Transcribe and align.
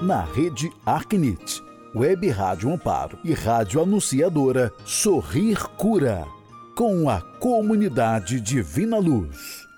na 0.00 0.22
rede 0.22 0.72
Arquinit, 0.84 1.62
Web 1.94 2.28
Rádio 2.30 2.72
Amparo 2.72 3.18
e 3.22 3.34
Rádio 3.34 3.82
Anunciadora 3.82 4.72
Sorrir 4.84 5.58
Cura, 5.76 6.26
com 6.74 7.10
a 7.10 7.20
comunidade 7.20 8.40
Divina 8.40 8.98
Luz. 8.98 9.69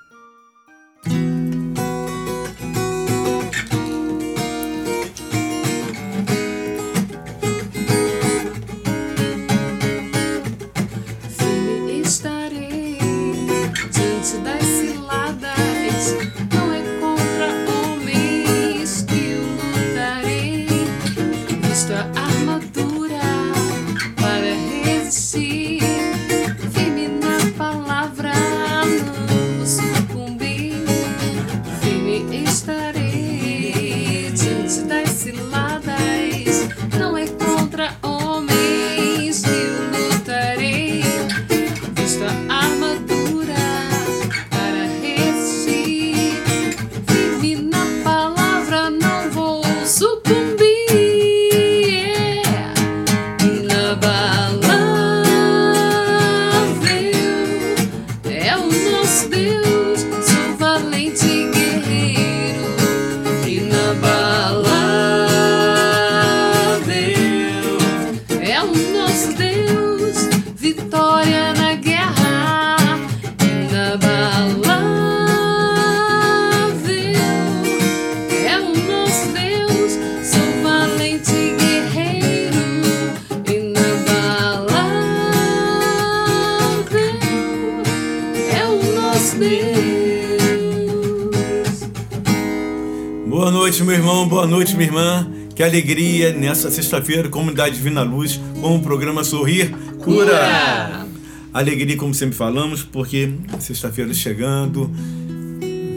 Noite, 94.47 94.75
minha 94.75 94.89
irmã. 94.89 95.31
Que 95.55 95.63
alegria 95.63 96.33
nessa 96.33 96.71
sexta-feira, 96.71 97.29
Comunidade 97.29 97.75
Divina 97.75 98.03
Luz, 98.03 98.41
com 98.61 98.77
o 98.77 98.83
programa 98.83 99.23
Sorrir 99.23 99.71
Cura. 99.99 100.33
Cura. 100.33 101.07
Alegria, 101.53 101.99
como 101.99 102.15
sempre 102.15 102.35
falamos, 102.35 102.83
porque 102.83 103.35
sexta-feira 103.61 104.15
chegando, 104.15 104.91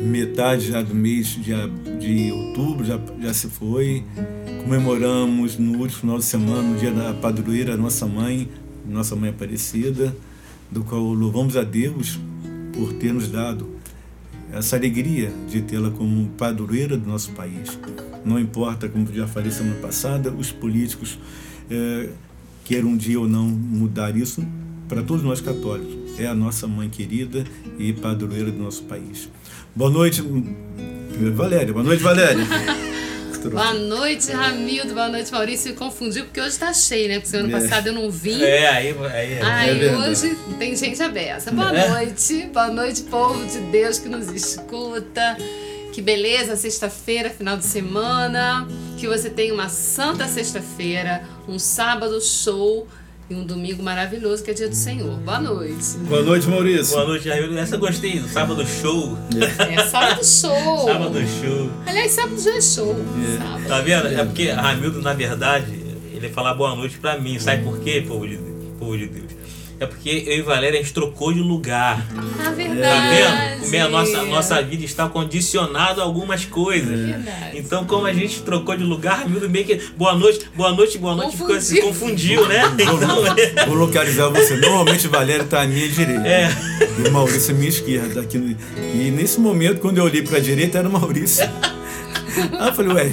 metade 0.06 0.68
já 0.68 0.82
do 0.82 0.94
mês 0.94 1.28
de, 1.28 1.54
de 1.98 2.32
outubro 2.34 2.86
já, 2.86 3.00
já 3.22 3.34
se 3.34 3.48
foi. 3.48 4.04
Comemoramos 4.64 5.58
no 5.58 5.80
último 5.80 6.02
final 6.02 6.18
de 6.18 6.26
semana 6.26 6.76
o 6.76 6.78
dia 6.78 6.92
da 6.92 7.14
padroeira, 7.14 7.78
nossa 7.78 8.06
mãe, 8.06 8.50
nossa 8.86 9.16
mãe 9.16 9.30
Aparecida, 9.30 10.14
do 10.70 10.84
qual 10.84 11.02
louvamos 11.02 11.56
a 11.56 11.64
Deus 11.64 12.20
por 12.74 12.92
ter 12.94 13.14
nos 13.14 13.30
dado 13.30 13.70
essa 14.52 14.76
alegria 14.76 15.32
de 15.50 15.62
tê-la 15.62 15.90
como 15.90 16.28
padroeira 16.32 16.98
do 16.98 17.10
nosso 17.10 17.32
país. 17.32 17.78
Não 18.26 18.40
importa, 18.40 18.90
como 18.90 19.08
já 19.14 19.28
falei 19.28 19.52
semana 19.52 19.80
passada, 19.80 20.32
os 20.32 20.52
políticos 20.52 21.20
é, 21.70 22.10
queiram 22.64 22.90
um 22.90 22.98
dia 22.98 23.20
ou 23.20 23.28
não 23.28 23.44
mudar 23.44 24.18
isso, 24.18 24.44
para 24.90 25.04
todos 25.04 25.24
nós 25.24 25.40
católicos. 25.40 26.20
É 26.20 26.26
a 26.26 26.34
nossa 26.34 26.68
mãe 26.68 26.90
querida 26.90 27.46
e 27.78 27.94
padroeira 27.94 28.52
do 28.52 28.58
nosso 28.58 28.84
país. 28.84 29.30
Boa 29.76 29.92
noite, 29.92 30.24
Valéria. 31.34 31.74
Boa 31.74 31.84
noite, 31.84 32.02
Valéria. 32.02 32.46
Boa 33.50 33.74
noite, 33.74 34.32
Ramildo. 34.32 34.96
Boa 34.96 35.08
noite, 35.08 35.32
Maurício. 35.32 35.70
Me 35.70 35.78
confundiu 35.78 36.26
porque 36.26 36.40
hoje 36.40 36.50
está 36.50 36.74
cheio, 36.74 37.08
né? 37.08 37.16
Porque 37.16 37.30
semana 37.30 37.56
é. 37.56 37.62
passada 37.62 37.90
eu 37.90 37.94
não 37.94 38.10
vim. 38.10 38.42
É, 38.42 38.68
aí, 38.68 38.96
aí, 39.14 39.34
é. 39.34 39.42
aí 39.44 39.86
é 39.86 39.98
hoje 39.98 40.36
tem 40.58 40.76
gente 40.76 41.02
aberta. 41.04 41.52
Boa 41.52 41.78
é. 41.78 41.90
noite. 41.90 42.50
Boa 42.52 42.70
noite, 42.70 43.04
povo 43.04 43.46
de 43.46 43.60
Deus 43.72 44.00
que 44.00 44.10
nos 44.10 44.30
escuta. 44.30 45.38
Que 45.96 46.02
beleza, 46.02 46.58
sexta-feira, 46.58 47.30
final 47.30 47.56
de 47.56 47.64
semana. 47.64 48.68
Que 48.98 49.08
você 49.08 49.30
tenha 49.30 49.54
uma 49.54 49.70
santa 49.70 50.28
sexta-feira, 50.28 51.24
um 51.48 51.58
sábado 51.58 52.20
show 52.20 52.86
e 53.30 53.34
um 53.34 53.46
domingo 53.46 53.82
maravilhoso 53.82 54.44
que 54.44 54.52
é 54.52 54.54
dia 54.54 54.68
do 54.68 54.76
Senhor. 54.76 55.16
Boa 55.20 55.40
noite. 55.40 55.98
Boa 56.00 56.22
noite, 56.22 56.50
Maurício. 56.50 56.96
Boa 56.96 57.08
noite, 57.08 57.24
Jair. 57.24 57.50
Essa 57.58 57.76
eu 57.76 57.80
gostei, 57.80 58.22
sábado 58.24 58.68
show. 58.68 59.18
É, 59.72 59.84
sábado 59.88 60.22
show. 60.22 60.84
sábado 60.84 61.18
show. 61.42 61.72
Aliás, 61.86 62.12
sábado 62.12 62.42
já 62.42 62.58
é 62.58 62.62
show. 62.62 62.94
É. 63.64 63.70
Tá 63.70 63.80
vendo? 63.80 64.08
É 64.10 64.26
porque 64.26 64.52
Ramildo, 64.52 65.02
na 65.02 65.14
verdade, 65.14 65.80
ele 66.14 66.28
fala 66.28 66.54
boa 66.54 66.76
noite 66.76 66.98
pra 66.98 67.18
mim. 67.18 67.40
Sabe 67.40 67.64
por 67.64 67.80
quê, 67.80 68.04
povo 68.06 68.28
de, 68.28 68.38
povo 68.78 68.98
de 68.98 69.08
Deus? 69.08 69.35
É 69.80 69.86
porque 69.86 70.24
eu 70.28 70.38
e 70.38 70.42
Valéria 70.42 70.80
a 70.80 70.82
gente 70.82 70.94
trocou 70.94 71.34
de 71.34 71.40
lugar. 71.40 72.06
Ah, 72.40 72.52
verdade. 72.52 73.62
Tá 73.62 73.68
vendo? 73.70 73.86
a 73.86 73.90
nossa, 73.90 74.24
nossa 74.24 74.62
vida 74.62 74.86
está 74.86 75.10
condicionada 75.10 76.02
a 76.02 76.06
algumas 76.06 76.46
coisas. 76.46 76.98
Verdade. 76.98 77.58
Então, 77.58 77.86
como 77.86 78.06
a 78.06 78.14
gente 78.14 78.42
trocou 78.42 78.76
de 78.78 78.84
lugar, 78.84 79.28
viu 79.28 79.50
meio 79.50 79.66
que 79.66 79.76
boa 79.98 80.16
noite, 80.16 80.50
boa 80.56 80.72
noite, 80.72 80.98
boa 80.98 81.16
noite, 81.16 81.36
ficou 81.36 81.56
assim, 81.56 81.82
confundiu, 81.82 82.48
né? 82.48 82.64
Então, 82.96 83.26
é. 83.28 83.66
Vou 83.66 83.76
localizar 83.76 84.30
você. 84.30 84.56
Normalmente 84.56 85.08
Valéria 85.08 85.44
está 85.44 85.62
à 85.62 85.68
minha 85.68 85.88
direita. 85.90 86.28
É. 86.28 86.50
E 87.00 87.08
o 87.08 87.12
Maurício 87.12 87.54
à 87.54 87.58
minha 87.58 87.70
esquerda. 87.70 88.22
Aqui 88.22 88.38
no... 88.38 88.56
E 88.78 89.12
nesse 89.12 89.40
momento, 89.40 89.82
quando 89.82 89.98
eu 89.98 90.06
olhei 90.06 90.22
para 90.22 90.38
a 90.38 90.40
direita, 90.42 90.78
era 90.78 90.88
o 90.88 90.92
Maurício. 90.92 91.44
Aí 92.36 92.68
eu 92.68 92.74
falei, 92.74 92.94
ué, 92.94 93.12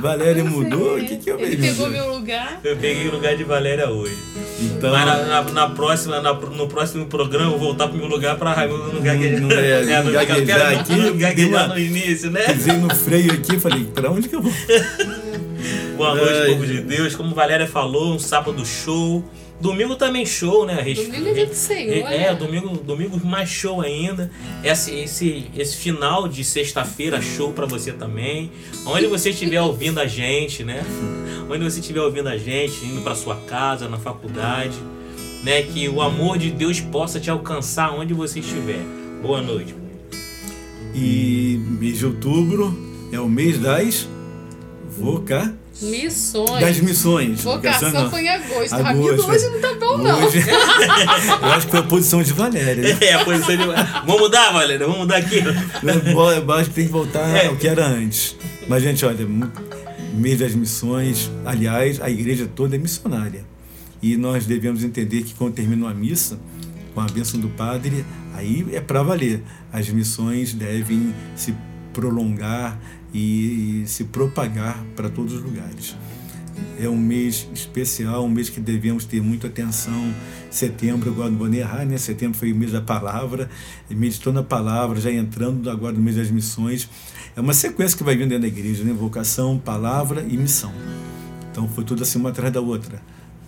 Valéria 0.00 0.44
mudou? 0.44 0.96
O 0.96 1.04
que, 1.04 1.16
que 1.16 1.30
eu 1.30 1.38
vejo? 1.38 1.52
Ele 1.52 1.68
pegou 1.68 1.88
meu 1.88 2.14
lugar. 2.14 2.60
Eu 2.62 2.76
peguei 2.76 3.08
o 3.08 3.12
lugar 3.12 3.36
de 3.36 3.44
Valéria 3.44 3.90
hoje. 3.90 4.16
Então, 4.64 4.92
Mas 4.92 5.06
na, 5.06 5.24
na, 5.24 5.42
na 5.42 5.70
próxima, 5.70 6.20
na, 6.20 6.32
no 6.32 6.68
próximo 6.68 7.06
programa 7.06 7.46
eu 7.46 7.58
vou 7.58 7.68
voltar 7.68 7.88
pro 7.88 7.96
meu 7.96 8.06
lugar 8.06 8.36
pra 8.36 8.52
Raimundo 8.52 8.92
não 8.92 9.02
gaguejar. 9.02 9.40
Não, 9.40 9.50
é, 9.50 9.82
é, 9.92 10.02
não 10.02 10.12
gaguejar 10.12 10.80
aqui. 10.80 10.96
Não 10.96 11.16
gaguejar 11.16 11.68
no 11.68 11.78
início, 11.78 12.30
né? 12.30 12.42
Pisei 12.42 12.76
no 12.76 12.94
freio 12.94 13.32
aqui 13.32 13.56
e 13.56 13.60
falei, 13.60 13.84
pra 13.84 14.10
onde 14.10 14.28
que 14.28 14.36
eu 14.36 14.42
vou? 14.42 14.52
Boa 15.96 16.14
noite, 16.14 16.32
Ai. 16.40 16.46
povo 16.50 16.66
de 16.66 16.80
Deus. 16.80 17.14
Como 17.14 17.34
Valéria 17.34 17.66
falou, 17.66 18.14
um 18.14 18.18
sábado 18.18 18.64
show. 18.66 19.24
Domingo 19.60 19.96
também 19.96 20.26
show, 20.26 20.66
né? 20.66 20.82
Domingo 20.82 21.28
é 21.28 21.32
dia 21.32 21.46
do 21.46 21.54
Senhor. 21.54 22.10
É, 22.10 22.24
é, 22.24 22.34
domingo, 22.34 22.76
domingo 22.76 23.24
mais 23.24 23.48
show 23.48 23.80
ainda. 23.80 24.30
Esse, 24.62 24.92
esse, 24.94 25.46
esse 25.56 25.76
final 25.76 26.28
de 26.28 26.44
sexta-feira, 26.44 27.22
show 27.22 27.52
para 27.52 27.64
você 27.64 27.92
também. 27.92 28.50
Onde 28.84 29.06
você 29.06 29.30
estiver 29.30 29.60
ouvindo 29.62 30.00
a 30.00 30.06
gente, 30.06 30.64
né? 30.64 30.82
Onde 31.48 31.62
você 31.62 31.80
estiver 31.80 32.00
ouvindo 32.00 32.28
a 32.28 32.36
gente, 32.36 32.84
indo 32.84 33.00
para 33.02 33.14
sua 33.14 33.36
casa, 33.36 33.88
na 33.88 33.96
faculdade, 33.96 34.76
né? 35.42 35.62
Que 35.62 35.88
o 35.88 36.02
amor 36.02 36.36
de 36.36 36.50
Deus 36.50 36.80
possa 36.80 37.20
te 37.20 37.30
alcançar 37.30 37.94
onde 37.94 38.12
você 38.12 38.40
estiver. 38.40 38.82
Boa 39.22 39.40
noite. 39.40 39.74
E 40.94 41.58
mês 41.80 41.98
de 41.98 42.06
outubro 42.06 42.76
é 43.12 43.20
o 43.20 43.28
mês 43.28 43.58
das 43.58 44.08
vocações. 44.98 45.64
Missões. 45.82 46.60
Das 46.60 46.78
missões. 46.78 47.42
Vocação 47.42 48.08
foi 48.08 48.22
em 48.22 48.28
agosto. 48.28 48.74
agosto. 48.74 48.82
Ramiro 48.82 49.26
hoje 49.26 49.48
não 49.48 49.60
tá 49.60 49.74
bom, 49.74 49.98
não. 49.98 50.24
Hoje, 50.24 50.38
eu 51.42 51.48
acho 51.48 51.66
que 51.66 51.70
foi 51.72 51.80
a 51.80 51.82
posição 51.82 52.22
de 52.22 52.32
Valéria. 52.32 52.94
Né? 52.94 52.98
É, 53.00 53.14
a 53.14 53.24
posição 53.24 53.56
de 53.56 53.64
Vamos 54.06 54.20
mudar, 54.20 54.52
Valéria? 54.52 54.86
Vamos 54.86 55.00
mudar 55.00 55.16
aqui. 55.16 55.38
Eu 55.38 56.52
acho 56.52 56.68
que 56.68 56.74
tem 56.76 56.86
que 56.86 56.92
voltar 56.92 57.28
é. 57.28 57.48
ao 57.48 57.56
que 57.56 57.66
era 57.66 57.86
antes. 57.86 58.36
Mas, 58.68 58.84
gente, 58.84 59.04
olha, 59.04 59.26
mês 60.14 60.38
das 60.38 60.54
missões, 60.54 61.30
aliás, 61.44 62.00
a 62.00 62.08
igreja 62.08 62.48
toda 62.54 62.76
é 62.76 62.78
missionária. 62.78 63.44
E 64.00 64.16
nós 64.16 64.46
devemos 64.46 64.84
entender 64.84 65.22
que 65.22 65.34
quando 65.34 65.54
termina 65.54 65.86
uma 65.86 65.94
missa, 65.94 66.38
com 66.94 67.00
a 67.00 67.06
bênção 67.06 67.40
do 67.40 67.48
padre, 67.48 68.04
aí 68.34 68.64
é 68.72 68.80
para 68.80 69.02
valer. 69.02 69.42
As 69.72 69.88
missões 69.88 70.54
devem 70.54 71.12
se 71.34 71.54
prolongar 71.92 72.78
e, 73.14 73.84
se 73.86 74.04
propagar 74.04 74.84
para 74.96 75.08
todos 75.08 75.34
os 75.34 75.42
lugares. 75.42 75.96
é 76.78 76.88
um 76.88 76.96
mês 76.96 77.48
especial, 77.52 78.24
um 78.24 78.28
mês 78.28 78.48
que 78.48 78.60
devemos 78.60 79.04
ter 79.04 79.20
muita 79.20 79.46
atenção. 79.46 80.12
Setembro, 80.50 81.10
agora 81.10 81.30
não 81.30 81.38
vou 81.38 81.48
nem 81.48 81.60
errar, 81.60 81.84
né? 81.84 81.96
Setembro 81.98 82.38
foi 82.38 82.52
o 82.52 82.56
mês 82.56 82.72
da 82.72 82.80
palavra, 82.80 83.48
meditando 83.90 84.38
a 84.38 84.42
palavra, 84.42 85.00
já 85.00 85.10
entrando 85.10 85.68
agora 85.70 85.92
no 85.92 86.00
mês 86.00 86.16
das 86.16 86.30
missões. 86.30 86.88
É 87.36 87.40
uma 87.40 87.54
sequência 87.54 87.96
que 87.96 88.04
vai 88.04 88.16
vindo 88.16 88.28
dentro 88.28 88.42
da 88.42 88.48
igreja, 88.48 88.84
né? 88.84 88.92
Vocação, 88.92 89.58
palavra 89.58 90.24
e 90.28 90.36
missão. 90.36 90.72
Então 91.50 91.68
foi 91.68 91.84
tudo 91.84 92.02
assim 92.02 92.18
uma 92.18 92.30
atrás 92.30 92.52
da 92.52 92.60
outra. 92.60 93.00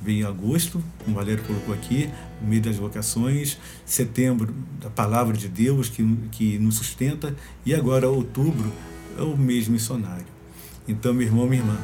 Veio 0.02 0.26
agosto, 0.28 0.82
como 1.04 1.16
o 1.16 1.18
Valério 1.18 1.42
colocou 1.44 1.74
aqui, 1.74 2.08
o 2.42 2.46
mês 2.46 2.62
das 2.62 2.76
vocações, 2.76 3.58
setembro, 3.84 4.54
da 4.80 4.90
palavra 4.90 5.36
de 5.36 5.48
Deus 5.48 5.88
que, 5.88 6.04
que 6.30 6.58
nos 6.58 6.76
sustenta, 6.76 7.34
e 7.64 7.74
agora 7.74 8.08
outubro 8.08 8.72
é 9.18 9.22
o 9.22 9.36
mês 9.36 9.68
missionário. 9.68 10.26
Então, 10.88 11.12
meu 11.12 11.26
irmão, 11.26 11.46
minha 11.46 11.62
irmã, 11.62 11.76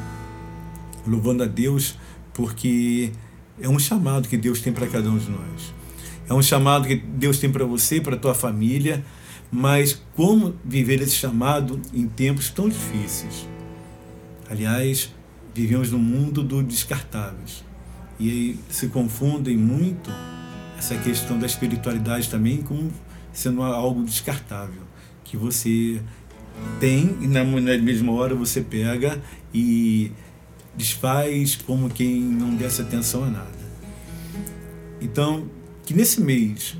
louvando 1.05 1.43
a 1.43 1.45
Deus, 1.45 1.97
porque 2.33 3.11
é 3.59 3.67
um 3.67 3.79
chamado 3.79 4.27
que 4.27 4.37
Deus 4.37 4.61
tem 4.61 4.71
para 4.71 4.87
cada 4.87 5.09
um 5.09 5.17
de 5.17 5.29
nós. 5.29 5.73
É 6.27 6.33
um 6.33 6.41
chamado 6.41 6.87
que 6.87 6.95
Deus 6.95 7.37
tem 7.37 7.51
para 7.51 7.65
você, 7.65 7.99
para 7.99 8.15
a 8.15 8.19
tua 8.19 8.33
família, 8.33 9.03
mas 9.51 10.01
como 10.15 10.55
viver 10.63 11.01
esse 11.01 11.15
chamado 11.15 11.79
em 11.93 12.07
tempos 12.07 12.49
tão 12.49 12.69
difíceis? 12.69 13.47
Aliás, 14.49 15.13
vivemos 15.53 15.91
num 15.91 15.99
mundo 15.99 16.41
do 16.41 16.63
descartáveis. 16.63 17.63
E 18.19 18.29
aí 18.29 18.59
se 18.69 18.87
confundem 18.87 19.57
muito 19.57 20.09
essa 20.77 20.95
questão 20.97 21.37
da 21.37 21.45
espiritualidade 21.45 22.29
também 22.29 22.61
com 22.61 22.89
sendo 23.31 23.63
algo 23.63 24.03
descartável, 24.03 24.83
que 25.23 25.35
você 25.35 26.01
tem 26.79 27.17
e 27.21 27.27
na 27.27 27.43
mesma 27.43 28.11
hora 28.11 28.35
você 28.35 28.61
pega 28.61 29.21
e 29.53 30.11
desfaz 30.75 31.55
como 31.55 31.89
quem 31.89 32.21
não 32.21 32.55
desse 32.55 32.81
atenção 32.81 33.23
a 33.23 33.29
nada. 33.29 33.63
Então, 35.01 35.47
que 35.85 35.93
nesse 35.93 36.21
mês 36.21 36.77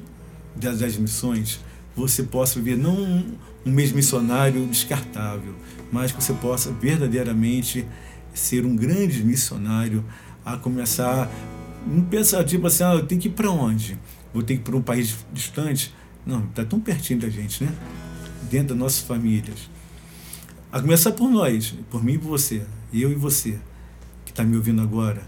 das, 0.55 0.79
das 0.79 0.97
missões 0.97 1.59
você 1.95 2.23
possa 2.23 2.59
viver 2.59 2.77
não 2.77 2.95
um, 2.95 3.37
um 3.65 3.71
mês 3.71 3.91
missionário 3.91 4.65
descartável, 4.65 5.53
mas 5.91 6.11
que 6.11 6.23
você 6.23 6.33
possa 6.33 6.71
verdadeiramente 6.71 7.85
ser 8.33 8.65
um 8.65 8.75
grande 8.75 9.23
missionário 9.23 10.03
a 10.43 10.57
começar 10.57 11.29
não 11.85 12.03
pensa 12.03 12.43
tipo 12.43 12.67
assim, 12.67 12.83
ah, 12.83 12.93
eu 12.93 13.05
tenho 13.05 13.19
que 13.19 13.27
ir 13.27 13.31
para 13.31 13.49
onde? 13.51 13.99
Vou 14.33 14.41
ter 14.41 14.55
que 14.55 14.61
ir 14.61 14.63
para 14.63 14.75
um 14.75 14.81
país 14.81 15.15
distante? 15.31 15.93
Não, 16.25 16.45
está 16.45 16.63
tão 16.63 16.79
pertinho 16.79 17.19
da 17.19 17.29
gente, 17.29 17.63
né? 17.63 17.71
Dentro 18.53 18.75
das 18.75 18.77
nossas 18.77 18.99
famílias. 18.99 19.67
A 20.71 20.79
começar 20.79 21.11
por 21.13 21.27
nós, 21.27 21.73
por 21.89 22.03
mim 22.03 22.13
e 22.13 22.17
por 22.19 22.27
você, 22.27 22.61
eu 22.93 23.11
e 23.11 23.15
você 23.15 23.57
está 24.27 24.43
me 24.43 24.55
ouvindo 24.55 24.79
agora, 24.79 25.23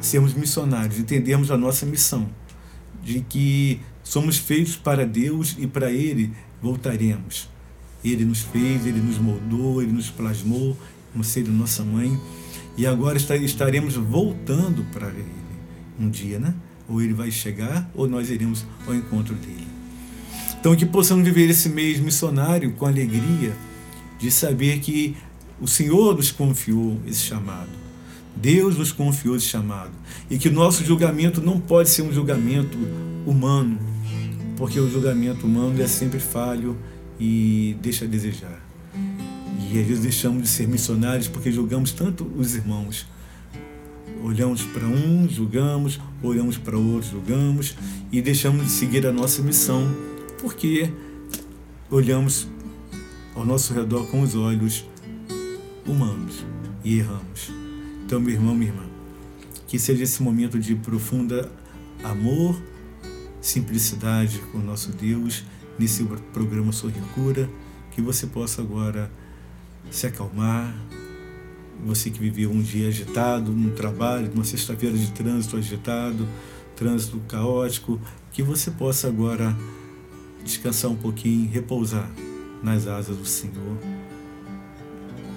sermos 0.00 0.34
missionários, 0.34 0.98
entendermos 0.98 1.52
a 1.52 1.56
nossa 1.56 1.86
missão, 1.86 2.28
de 3.00 3.20
que 3.20 3.80
somos 4.02 4.38
feitos 4.38 4.74
para 4.74 5.06
Deus 5.06 5.54
e 5.56 5.68
para 5.68 5.92
Ele 5.92 6.32
voltaremos. 6.60 7.48
Ele 8.04 8.24
nos 8.24 8.40
fez, 8.40 8.84
Ele 8.86 8.98
nos 8.98 9.18
moldou, 9.18 9.80
Ele 9.80 9.92
nos 9.92 10.10
plasmou 10.10 10.76
no 11.14 11.22
seio 11.22 11.46
da 11.46 11.52
nossa 11.52 11.84
mãe 11.84 12.20
e 12.76 12.88
agora 12.88 13.16
estaremos 13.16 13.94
voltando 13.94 14.84
para 14.92 15.10
Ele 15.10 15.30
um 16.00 16.10
dia, 16.10 16.40
né? 16.40 16.52
Ou 16.88 17.00
Ele 17.00 17.14
vai 17.14 17.30
chegar 17.30 17.88
ou 17.94 18.08
nós 18.08 18.30
iremos 18.30 18.66
ao 18.84 18.96
encontro 18.96 19.36
dele. 19.36 19.73
Então 20.64 20.74
que 20.74 20.86
possamos 20.86 21.26
viver 21.26 21.50
esse 21.50 21.68
mês 21.68 22.00
missionário 22.00 22.72
com 22.72 22.86
alegria 22.86 23.52
de 24.18 24.30
saber 24.30 24.78
que 24.78 25.14
o 25.60 25.68
Senhor 25.68 26.16
nos 26.16 26.30
confiou 26.30 26.98
esse 27.06 27.20
chamado. 27.20 27.68
Deus 28.34 28.78
nos 28.78 28.90
confiou 28.90 29.36
esse 29.36 29.44
chamado. 29.44 29.90
E 30.30 30.38
que 30.38 30.48
o 30.48 30.52
nosso 30.52 30.82
julgamento 30.82 31.42
não 31.42 31.60
pode 31.60 31.90
ser 31.90 32.00
um 32.00 32.10
julgamento 32.10 32.78
humano, 33.26 33.78
porque 34.56 34.80
o 34.80 34.90
julgamento 34.90 35.44
humano 35.44 35.82
é 35.82 35.86
sempre 35.86 36.18
falho 36.18 36.78
e 37.20 37.76
deixa 37.82 38.06
a 38.06 38.08
desejar. 38.08 38.64
E 39.70 39.78
às 39.78 39.86
vezes 39.86 40.02
deixamos 40.02 40.44
de 40.44 40.48
ser 40.48 40.66
missionários 40.66 41.28
porque 41.28 41.52
julgamos 41.52 41.92
tanto 41.92 42.24
os 42.38 42.54
irmãos. 42.54 43.06
Olhamos 44.22 44.62
para 44.62 44.86
um, 44.86 45.28
julgamos, 45.28 46.00
olhamos 46.22 46.56
para 46.56 46.78
outro, 46.78 47.10
julgamos 47.10 47.76
e 48.10 48.22
deixamos 48.22 48.64
de 48.64 48.70
seguir 48.70 49.06
a 49.06 49.12
nossa 49.12 49.42
missão 49.42 50.13
porque 50.44 50.92
olhamos 51.90 52.46
ao 53.34 53.46
nosso 53.46 53.72
redor 53.72 54.06
com 54.08 54.20
os 54.20 54.34
olhos 54.34 54.84
humanos 55.86 56.44
e 56.84 56.98
erramos. 56.98 57.50
Então, 58.04 58.20
meu 58.20 58.34
irmão, 58.34 58.54
minha 58.54 58.70
irmã, 58.70 58.84
que 59.66 59.78
seja 59.78 60.04
esse 60.04 60.22
momento 60.22 60.58
de 60.58 60.74
profunda 60.74 61.50
amor, 62.02 62.62
simplicidade 63.40 64.38
com 64.52 64.58
o 64.58 64.62
nosso 64.62 64.92
Deus, 64.92 65.44
nesse 65.78 66.04
programa 66.34 66.72
Sorrir 66.72 67.00
Cura, 67.14 67.48
que 67.92 68.02
você 68.02 68.26
possa 68.26 68.60
agora 68.60 69.10
se 69.90 70.06
acalmar. 70.06 70.76
Você 71.86 72.10
que 72.10 72.20
viveu 72.20 72.50
um 72.50 72.60
dia 72.60 72.88
agitado 72.88 73.50
no 73.50 73.70
trabalho, 73.70 74.30
uma 74.34 74.44
sexta-feira 74.44 74.94
de 74.94 75.10
trânsito 75.12 75.56
agitado, 75.56 76.28
trânsito 76.76 77.18
caótico, 77.20 77.98
que 78.30 78.42
você 78.42 78.70
possa 78.70 79.08
agora 79.08 79.56
descansar 80.44 80.90
um 80.90 80.96
pouquinho, 80.96 81.50
repousar 81.50 82.10
nas 82.62 82.86
asas 82.86 83.16
do 83.16 83.26
Senhor 83.26 83.78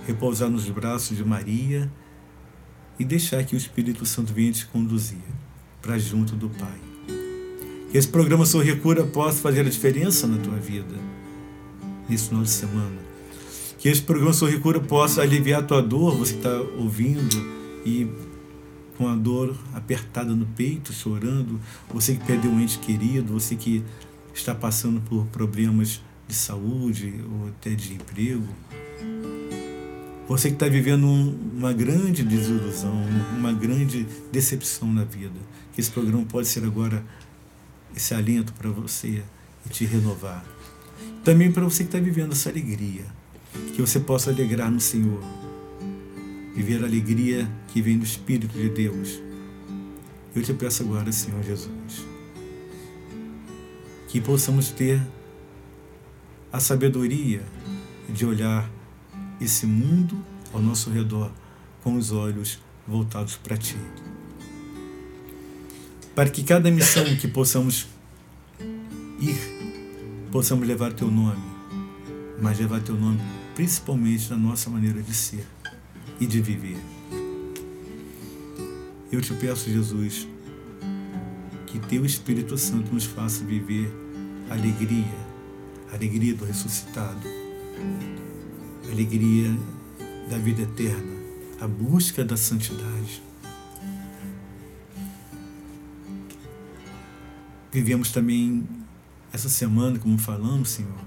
repousar 0.08 0.50
nos 0.50 0.70
braços 0.70 1.18
de 1.18 1.26
Maria 1.26 1.92
e 2.98 3.04
deixar 3.04 3.44
que 3.44 3.56
o 3.56 3.58
Espírito 3.58 4.06
Santo 4.06 4.34
venha 4.34 4.54
te 4.54 4.66
conduzir 4.66 5.18
para 5.82 6.00
junto 6.00 6.34
do 6.34 6.50
Pai. 6.50 6.80
Que 7.92 7.98
esse 7.98 8.08
programa 8.08 8.46
Sorrir 8.46 8.80
Cura 8.82 9.04
possa 9.04 9.42
fazer 9.42 9.62
a 9.62 9.70
diferença 9.70 10.26
na 10.26 10.38
tua 10.38 10.56
vida 10.56 10.96
nesse 12.10 12.30
final 12.30 12.44
de 12.44 12.50
semana. 12.50 12.98
Que 13.78 13.90
esse 13.90 14.02
programa 14.02 14.32
Sorrir 14.32 14.60
Cura 14.62 14.80
possa 14.80 15.22
aliviar 15.22 15.62
a 15.62 15.64
tua 15.64 15.82
dor, 15.82 16.16
você 16.16 16.34
que 16.34 16.40
está 16.40 16.58
ouvindo 16.78 17.36
e 17.86 18.08
com 18.98 19.08
a 19.10 19.16
dor 19.16 19.56
apertada 19.74 20.34
no 20.34 20.46
peito, 20.46 20.92
chorando, 20.94 21.60
você 21.94 22.16
que 22.16 22.26
perdeu 22.26 22.50
um 22.50 22.60
ente 22.60 22.80
querido, 22.80 23.34
você 23.34 23.56
que 23.56 23.84
está 24.40 24.56
passando 24.56 25.02
por 25.02 25.26
problemas 25.28 26.02
de 26.28 26.36
saúde 26.36 27.24
ou 27.30 27.48
até 27.50 27.72
de 27.72 27.94
emprego, 27.94 28.48
você 30.28 30.50
que 30.50 30.56
está 30.56 30.68
vivendo 30.68 31.08
um, 31.08 31.38
uma 31.58 31.72
grande 31.72 32.22
desilusão, 32.22 32.94
uma 33.38 33.54
grande 33.54 34.06
decepção 34.30 34.92
na 34.92 35.06
vida, 35.06 35.40
que 35.74 35.80
esse 35.80 35.90
programa 35.90 36.26
pode 36.26 36.48
ser 36.50 36.66
agora 36.66 37.04
esse 37.96 38.14
alento 38.14 38.52
para 38.54 38.70
você 38.70 39.24
e 39.66 39.70
te 39.70 39.86
renovar. 39.86 40.46
Também 41.24 41.50
para 41.52 41.64
você 41.64 41.84
que 41.84 41.90
está 41.90 42.00
vivendo 42.00 42.34
essa 42.34 42.50
alegria, 42.50 43.06
que 43.74 43.82
você 43.82 44.02
possa 44.02 44.30
alegrar 44.30 44.70
no 44.70 44.82
Senhor, 44.82 45.24
viver 46.54 46.84
a 46.84 46.88
alegria 46.88 47.50
que 47.70 47.82
vem 47.82 47.98
do 47.98 48.04
Espírito 48.04 48.58
de 48.58 48.70
Deus. 48.70 49.22
Eu 50.36 50.42
te 50.42 50.54
peço 50.54 50.84
agora, 50.84 51.10
Senhor 51.12 51.42
Jesus, 51.42 52.06
que 54.08 54.22
possamos 54.22 54.70
ter 54.70 55.02
a 56.52 56.60
sabedoria 56.60 57.44
de 58.10 58.26
olhar 58.26 58.70
esse 59.40 59.66
mundo 59.66 60.18
ao 60.54 60.62
nosso 60.62 60.90
redor 60.90 61.32
com 61.84 61.96
os 61.96 62.12
olhos 62.12 62.60
voltados 62.88 63.36
para 63.36 63.58
Ti. 63.58 63.78
Para 66.16 66.30
que 66.30 66.44
cada 66.44 66.72
missão 66.72 67.04
que 67.18 67.28
possamos 67.28 67.88
ir, 69.20 69.38
possamos 70.32 70.68
levar 70.68 70.94
Teu 70.94 71.12
nome, 71.12 71.44
mas 72.42 72.58
levar 72.60 72.82
Teu 72.82 72.96
nome 72.96 73.20
principalmente 73.58 74.30
na 74.30 74.38
nossa 74.38 74.70
maneira 74.70 75.02
de 75.02 75.16
ser 75.16 75.44
e 76.20 76.28
de 76.28 76.40
viver. 76.40 76.78
Eu 79.12 79.20
te 79.20 79.34
peço, 79.34 79.68
Jesus, 79.68 80.28
que 81.80 81.88
Teu 81.88 82.06
Espírito 82.06 82.58
Santo 82.58 82.94
nos 82.94 83.06
faça 83.06 83.44
viver 83.44 83.92
alegria, 84.50 85.18
alegria 85.94 86.34
do 86.34 86.46
ressuscitado 86.46 87.28
alegria 88.92 89.56
da 90.30 90.38
vida 90.38 90.64
eterna, 90.64 91.14
a 91.60 91.68
busca 91.68 92.24
da 92.24 92.38
santidade. 92.38 93.22
Vivemos 97.72 98.12
também 98.12 98.68
essa 99.32 99.50
semana, 99.50 100.00
como 100.00 100.18
falamos, 100.18 100.70
Senhor, 100.70 101.06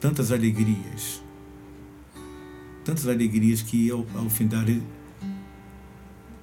tantas 0.00 0.30
alegrias, 0.30 1.22
tantas 2.84 3.08
alegrias 3.08 3.62
que 3.62 3.90
ao, 3.90 4.06
ao 4.14 4.30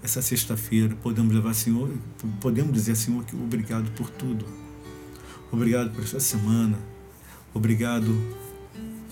essa 0.09 0.23
sexta-feira 0.23 0.95
podemos 1.03 1.33
levar, 1.33 1.53
Senhor, 1.53 1.87
podemos 2.41 2.73
dizer, 2.73 2.95
Senhor, 2.95 3.23
que 3.23 3.35
obrigado 3.35 3.91
por 3.91 4.09
tudo. 4.09 4.43
Obrigado 5.51 5.91
por 5.91 6.03
essa 6.03 6.19
semana. 6.19 6.79
Obrigado 7.53 8.19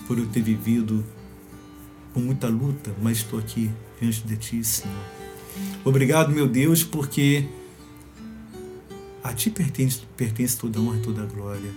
por 0.08 0.18
eu 0.18 0.26
ter 0.26 0.42
vivido 0.42 1.04
com 2.12 2.18
muita 2.18 2.48
luta, 2.48 2.92
mas 3.00 3.18
estou 3.18 3.38
aqui 3.38 3.70
diante 4.00 4.26
de 4.26 4.36
Ti, 4.36 4.64
Senhor. 4.64 4.96
Obrigado, 5.84 6.32
meu 6.32 6.48
Deus, 6.48 6.82
porque 6.82 7.46
a 9.22 9.32
Ti 9.32 9.50
pertence, 9.50 10.00
pertence 10.16 10.58
toda 10.58 10.80
a 10.80 10.82
honra 10.82 10.96
e 10.96 11.02
toda 11.02 11.22
a 11.22 11.26
glória. 11.26 11.70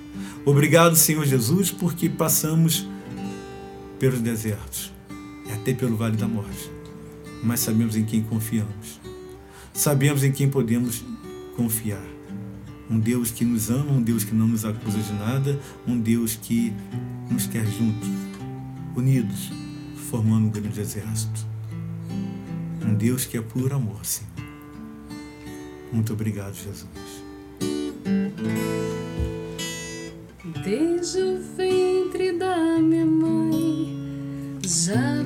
Obrigado, 0.43 0.95
Senhor 0.95 1.25
Jesus, 1.27 1.69
porque 1.69 2.09
passamos 2.09 2.87
pelos 3.99 4.19
desertos, 4.19 4.91
até 5.53 5.75
pelo 5.75 5.95
vale 5.95 6.17
da 6.17 6.27
morte, 6.27 6.71
mas 7.43 7.59
sabemos 7.59 7.95
em 7.95 8.03
quem 8.03 8.23
confiamos. 8.23 9.10
Sabemos 9.73 10.23
em 10.23 10.31
quem 10.31 10.49
podemos 10.49 11.03
confiar. 11.55 12.03
Um 12.89 12.99
Deus 12.99 13.31
que 13.31 13.45
nos 13.45 13.69
ama, 13.69 13.91
um 13.93 14.01
Deus 14.01 14.23
que 14.23 14.35
não 14.35 14.47
nos 14.47 14.65
acusa 14.65 14.99
de 14.99 15.13
nada, 15.13 15.59
um 15.87 15.97
Deus 15.97 16.35
que 16.35 16.73
nos 17.29 17.47
quer 17.47 17.65
juntos, 17.65 18.09
unidos, 18.95 19.49
formando 20.09 20.47
um 20.47 20.49
grande 20.49 20.79
exército. 20.79 21.45
Um 22.85 22.93
Deus 22.93 23.25
que 23.25 23.37
é 23.37 23.41
puro 23.41 23.73
amor, 23.73 24.05
Senhor. 24.05 24.29
Muito 25.91 26.11
obrigado, 26.13 26.53
Jesus. 26.53 26.85
Desde 30.63 31.21
o 31.21 31.41
ventre 31.55 32.37
da 32.37 32.77
minha 32.77 33.05
mãe 33.05 34.59
já 34.63 35.20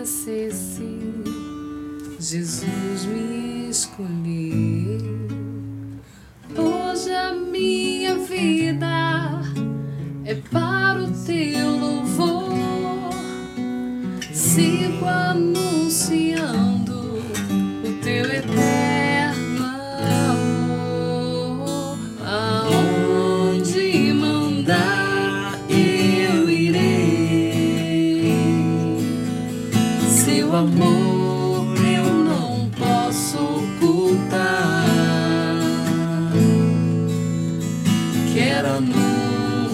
nascesse. 0.00 0.82
Jesus 2.18 3.04
me 3.04 3.68
escolheu. 3.68 4.69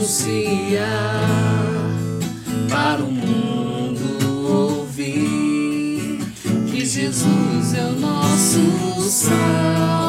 Anunciar 0.07 1.27
para 2.71 3.03
o 3.03 3.11
mundo 3.11 4.49
ouvir 4.49 6.21
que 6.71 6.87
Jesus 6.87 7.75
é 7.75 7.87
o 7.87 7.99
nosso 7.99 9.01
Salvador. 9.11 10.06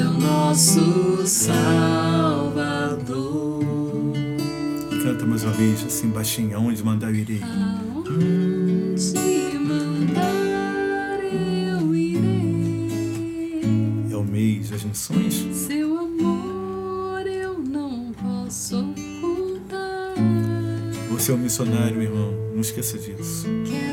É 0.00 0.06
o 0.06 0.12
nosso 0.12 1.26
Salvador. 1.26 1.58
Canta 5.02 5.26
mais 5.26 5.42
uma 5.44 5.52
vez, 5.52 5.84
assim 5.84 6.08
baixinho, 6.08 6.56
aonde 6.56 6.82
mandar 6.84 7.08
eu 7.10 7.16
irei. 7.16 7.42
Aonde 7.42 8.08
mandar 9.58 11.20
eu 11.24 11.94
irei. 11.94 12.90
É 14.10 14.16
o 14.16 14.24
mês 14.24 14.70
das 14.70 14.84
missões. 14.84 15.46
Seu 15.52 15.98
amor 15.98 17.26
eu 17.26 17.58
não 17.58 18.12
posso 18.12 18.78
ocultar. 18.78 20.14
Você 21.10 21.32
é 21.32 21.34
um 21.34 21.38
missionário, 21.38 22.00
irmão. 22.02 22.32
Não 22.52 22.60
esqueça 22.60 22.98
disso. 22.98 23.46
Quero 23.66 23.87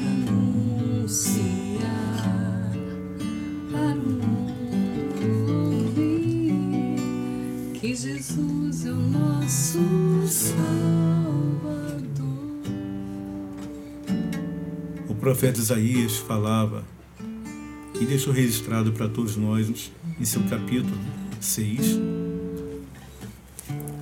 profeta 15.25 15.59
Isaías 15.59 16.17
falava 16.17 16.83
e 17.99 18.05
deixou 18.05 18.31
registrado 18.31 18.91
para 18.91 19.09
todos 19.09 19.35
nós 19.35 19.91
em 20.19 20.23
seu 20.23 20.43
capítulo 20.43 20.95
6, 21.41 21.99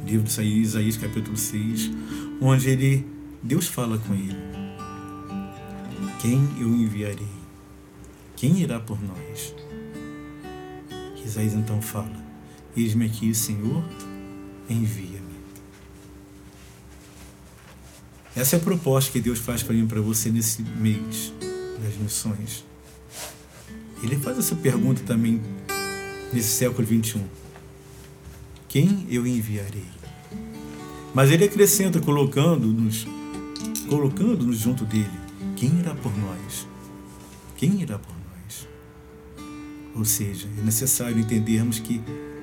livro 0.06 0.28
de 0.28 0.42
Isaías, 0.44 0.98
capítulo 0.98 1.38
6, 1.38 1.92
onde 2.42 2.70
ele, 2.70 3.08
Deus 3.42 3.70
fala 3.70 3.98
com 4.00 4.14
ele: 4.14 4.36
Quem 6.22 6.46
eu 6.60 6.68
enviarei? 6.68 7.26
Quem 8.36 8.60
irá 8.60 8.82
por 8.82 9.02
nós? 9.02 9.56
Isaías 11.26 11.54
então 11.54 11.82
fala: 11.82 12.22
Eis-me 12.76 13.06
aqui, 13.06 13.34
Senhor, 13.34 13.82
envia-me. 14.70 15.23
Essa 18.36 18.56
é 18.56 18.60
a 18.60 18.62
proposta 18.62 19.12
que 19.12 19.20
Deus 19.20 19.40
faz 19.40 19.62
para 19.62 19.76
mim 19.76 19.86
para 19.86 20.02
você 20.02 20.30
nesse 20.30 20.62
mês 20.62 21.32
das 21.82 21.96
missões. 21.98 22.66
Ele 24.02 24.18
faz 24.18 24.38
essa 24.38 24.56
pergunta 24.56 25.02
também 25.04 25.42
nesse 26.32 26.50
século 26.50 26.86
21. 26.86 27.24
Quem 28.68 29.06
eu 29.10 29.26
enviarei? 29.28 29.86
Mas 31.14 31.30
ele 31.30 31.46
acrescenta 31.46 32.00
colocando-nos 32.00 33.06
colocando-nos 33.88 34.58
junto 34.58 34.86
dele. 34.86 35.10
Quem 35.56 35.80
irá 35.80 35.94
por 35.94 36.12
nós? 36.18 36.68
Quem 37.56 37.82
irá 37.82 38.00
por 38.00 38.16
nós? 38.16 38.68
Ou 39.96 40.04
seja, 40.06 40.48
é 40.58 40.62
necessário 40.62 41.20
entendermos 41.20 41.80
que 41.80 42.02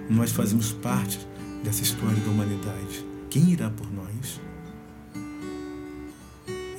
nós 0.08 0.30
fazemos 0.30 0.72
parte 0.72 1.18
dessa 1.64 1.82
história 1.82 2.16
da 2.16 2.30
humanidade. 2.30 3.04
Quem 3.28 3.50
irá 3.50 3.68
por 3.70 3.90
nós? 3.92 4.40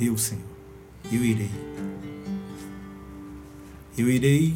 Eu, 0.01 0.17
Senhor, 0.17 0.43
eu 1.11 1.23
irei. 1.23 1.51
Eu 3.95 4.09
irei, 4.09 4.55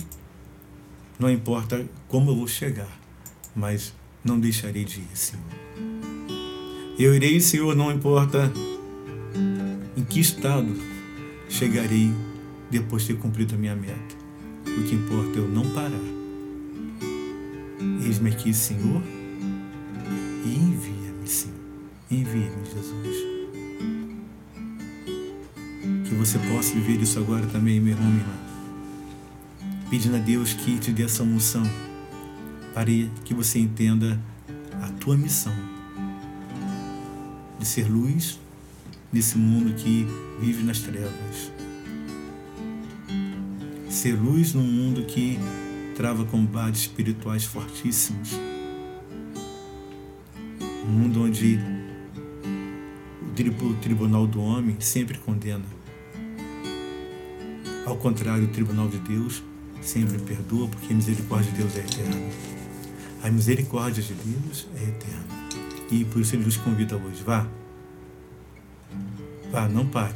não 1.19 1.29
importa 1.29 1.87
como 2.07 2.31
eu 2.31 2.35
vou 2.35 2.47
chegar, 2.47 2.89
mas 3.55 3.93
não 4.23 4.39
deixarei 4.39 4.83
de 4.83 5.01
ir, 5.01 5.07
Senhor. 5.15 5.45
Eu 6.97 7.13
irei, 7.13 7.39
Senhor, 7.39 7.75
não 7.75 7.91
importa 7.91 8.51
em 9.95 10.03
que 10.03 10.19
estado 10.19 10.75
chegarei 11.47 12.11
depois 12.71 13.03
de 13.03 13.13
ter 13.13 13.21
cumprido 13.21 13.53
a 13.53 13.57
minha 13.57 13.75
meta. 13.75 14.15
O 14.65 14.83
que 14.83 14.95
importa 14.95 15.37
é 15.37 15.41
eu 15.43 15.47
não 15.47 15.69
parar. 15.73 16.15
Eis-me 18.03 18.31
aqui, 18.31 18.51
Senhor, 18.51 18.99
e 20.43 20.55
envia-me, 20.55 21.27
Senhor. 21.27 21.55
Envia-me, 22.09 22.65
Jesus. 22.65 23.44
Você 26.25 26.39
possa 26.39 26.73
viver 26.73 26.99
isso 26.99 27.19
agora 27.19 27.45
também, 27.45 27.79
meu 27.79 27.93
irmão, 27.93 28.09
minha 28.09 28.23
irmã. 28.23 28.33
Pedindo 29.91 30.15
a 30.15 30.19
Deus 30.19 30.53
que 30.53 30.79
te 30.79 30.91
dê 30.91 31.03
essa 31.03 31.21
unção 31.21 31.61
para 32.73 32.89
que 33.23 33.31
você 33.31 33.59
entenda 33.59 34.19
a 34.81 34.89
tua 34.93 35.15
missão 35.15 35.53
de 37.59 37.65
ser 37.67 37.87
luz 37.87 38.39
nesse 39.13 39.37
mundo 39.37 39.75
que 39.75 40.07
vive 40.39 40.63
nas 40.63 40.79
trevas. 40.79 41.51
Ser 43.87 44.19
luz 44.19 44.51
num 44.51 44.65
mundo 44.65 45.03
que 45.03 45.37
trava 45.95 46.25
combates 46.25 46.81
espirituais 46.81 47.43
fortíssimos. 47.43 48.31
Um 50.87 50.91
mundo 50.91 51.21
onde 51.21 51.59
o 53.61 53.73
tribunal 53.75 54.25
do 54.25 54.41
homem 54.41 54.77
sempre 54.79 55.19
condena. 55.19 55.84
Ao 57.85 57.95
contrário, 57.97 58.45
o 58.45 58.47
tribunal 58.47 58.87
de 58.87 58.97
Deus 58.99 59.43
sempre 59.81 60.17
perdoa, 60.19 60.67
porque 60.67 60.91
a 60.91 60.95
misericórdia 60.95 61.51
de 61.51 61.57
Deus 61.57 61.75
é 61.75 61.79
eterna. 61.79 62.31
A 63.23 63.29
misericórdia 63.29 64.03
de 64.03 64.13
Deus 64.13 64.67
é 64.75 64.83
eterna. 64.83 65.25
E 65.91 66.03
por 66.05 66.21
isso 66.21 66.35
ele 66.35 66.45
nos 66.45 66.57
convida 66.57 66.95
hoje. 66.95 67.21
Vá, 67.23 67.47
Vá, 69.55 69.69
não 69.69 69.85
pare. 69.85 70.15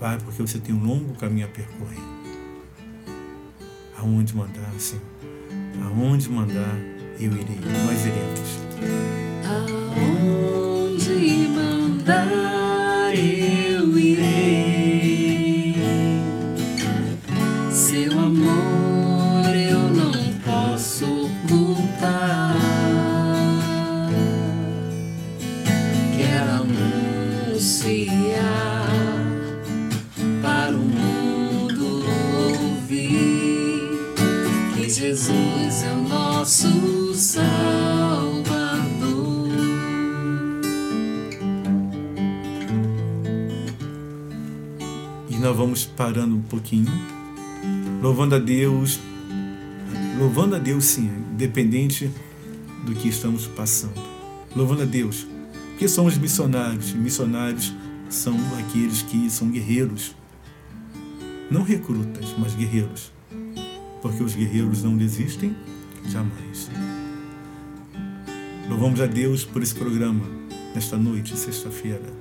Vai, 0.00 0.16
porque 0.18 0.40
você 0.40 0.58
tem 0.58 0.74
um 0.74 0.82
longo 0.82 1.14
caminho 1.16 1.46
a 1.46 1.50
percorrer. 1.50 2.00
Aonde 3.98 4.34
mandar, 4.34 4.72
Senhor? 4.78 5.02
Aonde 5.84 6.30
mandar, 6.30 6.76
eu 7.20 7.30
irei. 7.30 7.58
Nós 7.84 8.06
iremos. 8.06 8.58
Aonde 10.00 11.48
mandar 11.48 12.43
Jesus 34.94 35.82
é 35.82 35.92
o 35.92 36.08
nosso 36.08 37.12
Salvador. 37.14 37.48
E 45.28 45.36
nós 45.36 45.56
vamos 45.56 45.84
parando 45.84 46.36
um 46.36 46.42
pouquinho, 46.42 46.92
louvando 48.00 48.36
a 48.36 48.38
Deus, 48.38 49.00
louvando 50.16 50.54
a 50.54 50.60
Deus 50.60 50.84
sim, 50.84 51.10
independente 51.32 52.08
do 52.86 52.94
que 52.94 53.08
estamos 53.08 53.48
passando. 53.48 54.00
Louvando 54.54 54.82
a 54.82 54.86
Deus, 54.86 55.26
porque 55.70 55.88
somos 55.88 56.16
missionários, 56.16 56.92
missionários 56.92 57.74
são 58.08 58.38
aqueles 58.60 59.02
que 59.02 59.28
são 59.28 59.50
guerreiros. 59.50 60.14
Não 61.50 61.64
recrutas, 61.64 62.32
mas 62.38 62.54
guerreiros. 62.54 63.13
Porque 64.04 64.22
os 64.22 64.34
guerreiros 64.34 64.82
não 64.82 64.98
desistem 64.98 65.56
jamais. 66.06 66.70
Louvamos 68.68 69.00
a 69.00 69.06
Deus 69.06 69.46
por 69.46 69.62
esse 69.62 69.74
programa, 69.74 70.20
nesta 70.74 70.98
noite, 70.98 71.34
sexta-feira. 71.34 72.12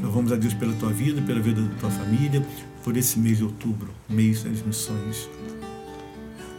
Louvamos 0.00 0.30
a 0.30 0.36
Deus 0.36 0.54
pela 0.54 0.72
tua 0.74 0.92
vida, 0.92 1.20
pela 1.22 1.40
vida 1.40 1.62
da 1.62 1.74
tua 1.80 1.90
família, 1.90 2.46
por 2.84 2.96
esse 2.96 3.18
mês 3.18 3.38
de 3.38 3.42
outubro, 3.42 3.88
mês 4.08 4.44
das 4.44 4.62
missões. 4.62 5.28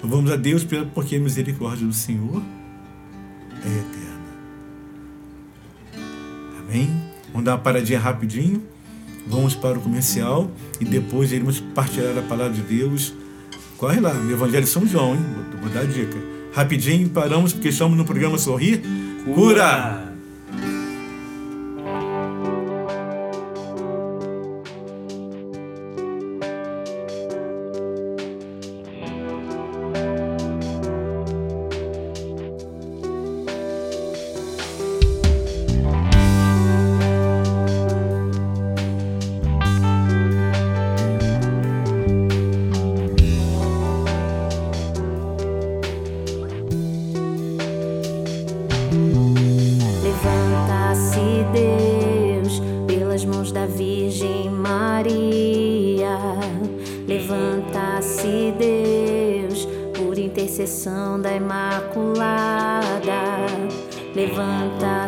Louvamos 0.04 0.30
a 0.34 0.36
Deus 0.36 0.68
porque 0.94 1.16
a 1.16 1.20
misericórdia 1.22 1.88
do 1.88 1.94
Senhor 1.94 2.44
é 3.64 3.70
eterna. 3.70 4.20
Amém? 6.60 6.90
Vamos 7.32 7.46
dar 7.46 7.54
uma 7.54 7.60
paradinha 7.60 8.00
rapidinho. 8.02 8.62
Vamos 9.26 9.56
para 9.56 9.80
o 9.80 9.82
comercial 9.82 10.52
e 10.78 10.84
depois 10.84 11.32
iremos 11.32 11.62
partilhar 11.62 12.18
a 12.18 12.22
palavra 12.24 12.52
de 12.52 12.64
Deus. 12.64 13.14
Corre 13.80 14.02
lá, 14.02 14.14
no 14.14 14.30
Evangelho 14.30 14.66
de 14.66 14.70
São 14.70 14.86
João, 14.86 15.16
hein? 15.16 15.26
Vou, 15.52 15.62
vou 15.62 15.70
dar 15.70 15.82
a 15.82 15.86
dica. 15.86 16.18
Rapidinho, 16.54 17.10
paramos 17.10 17.54
porque 17.54 17.70
estamos 17.70 17.98
no 17.98 18.04
programa 18.04 18.38
Sorrir. 18.38 18.82
Cura! 19.24 19.58
Levanta-se 19.64 20.09
Levanta-se 64.20 64.99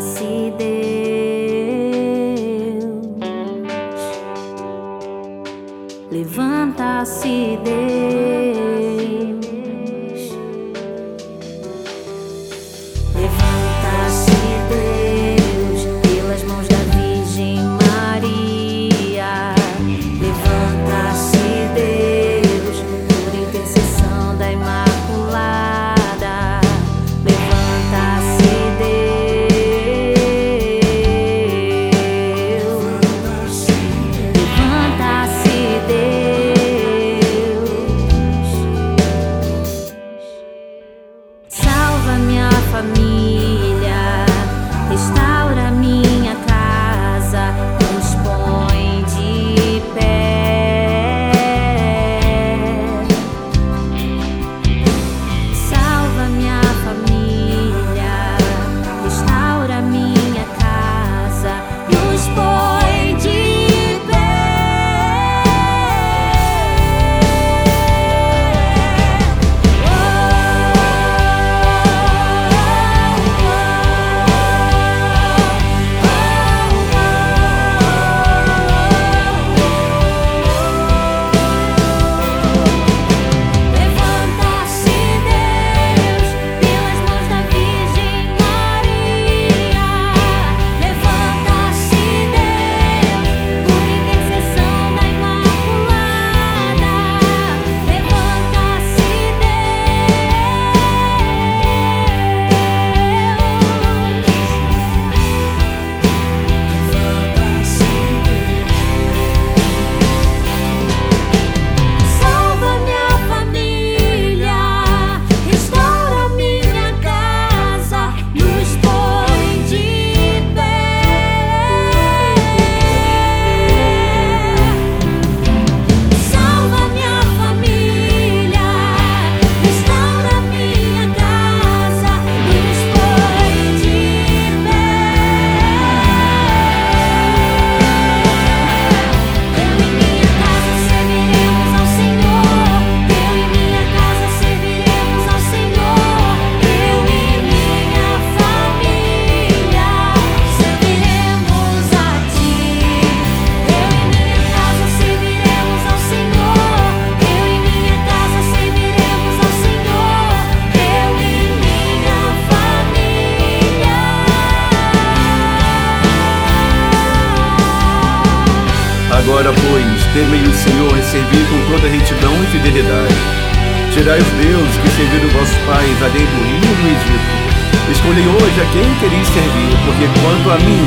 que 175.12 175.18
serviram 175.18 175.30
vossos 175.30 175.58
pais 175.66 176.04
além 176.04 176.26
do 176.26 176.44
rio 176.48 176.76
do 176.76 176.88
Egito. 176.88 177.92
Escolhi 177.92 178.28
hoje 178.28 178.62
a 178.62 178.66
quem 178.72 178.96
quereis 178.96 179.28
servir, 179.28 179.78
porque 179.86 180.08
quanto 180.22 180.52
a 180.52 180.58
mim, 180.60 180.86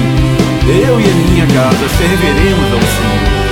eu 0.67 1.01
e 1.01 1.05
a 1.05 1.15
minha 1.15 1.47
casa 1.49 1.89
serviremos 1.89 2.73
ao 2.73 2.81
Senhor. 2.81 3.44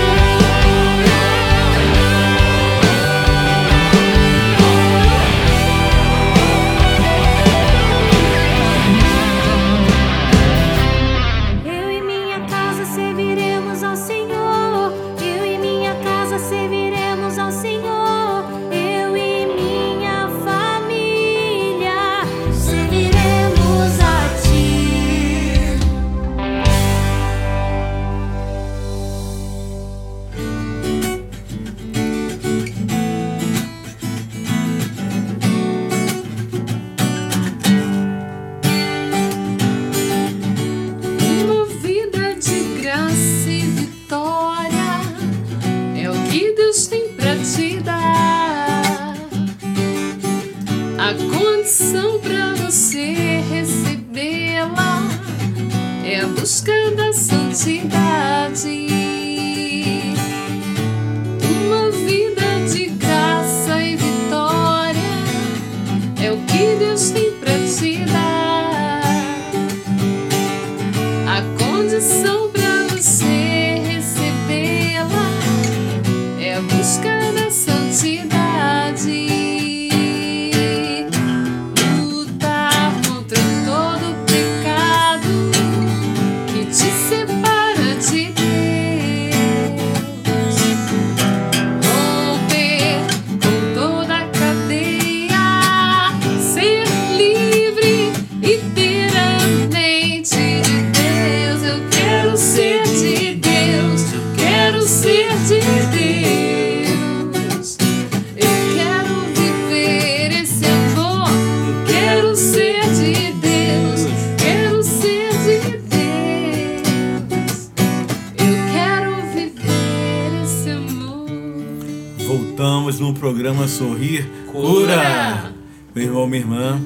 Sorrir 123.92 124.26
Cura. 124.50 124.62
Cura. 124.62 125.54
Meu 125.94 126.04
irmão, 126.04 126.26
minha 126.26 126.40
irmã, 126.40 126.80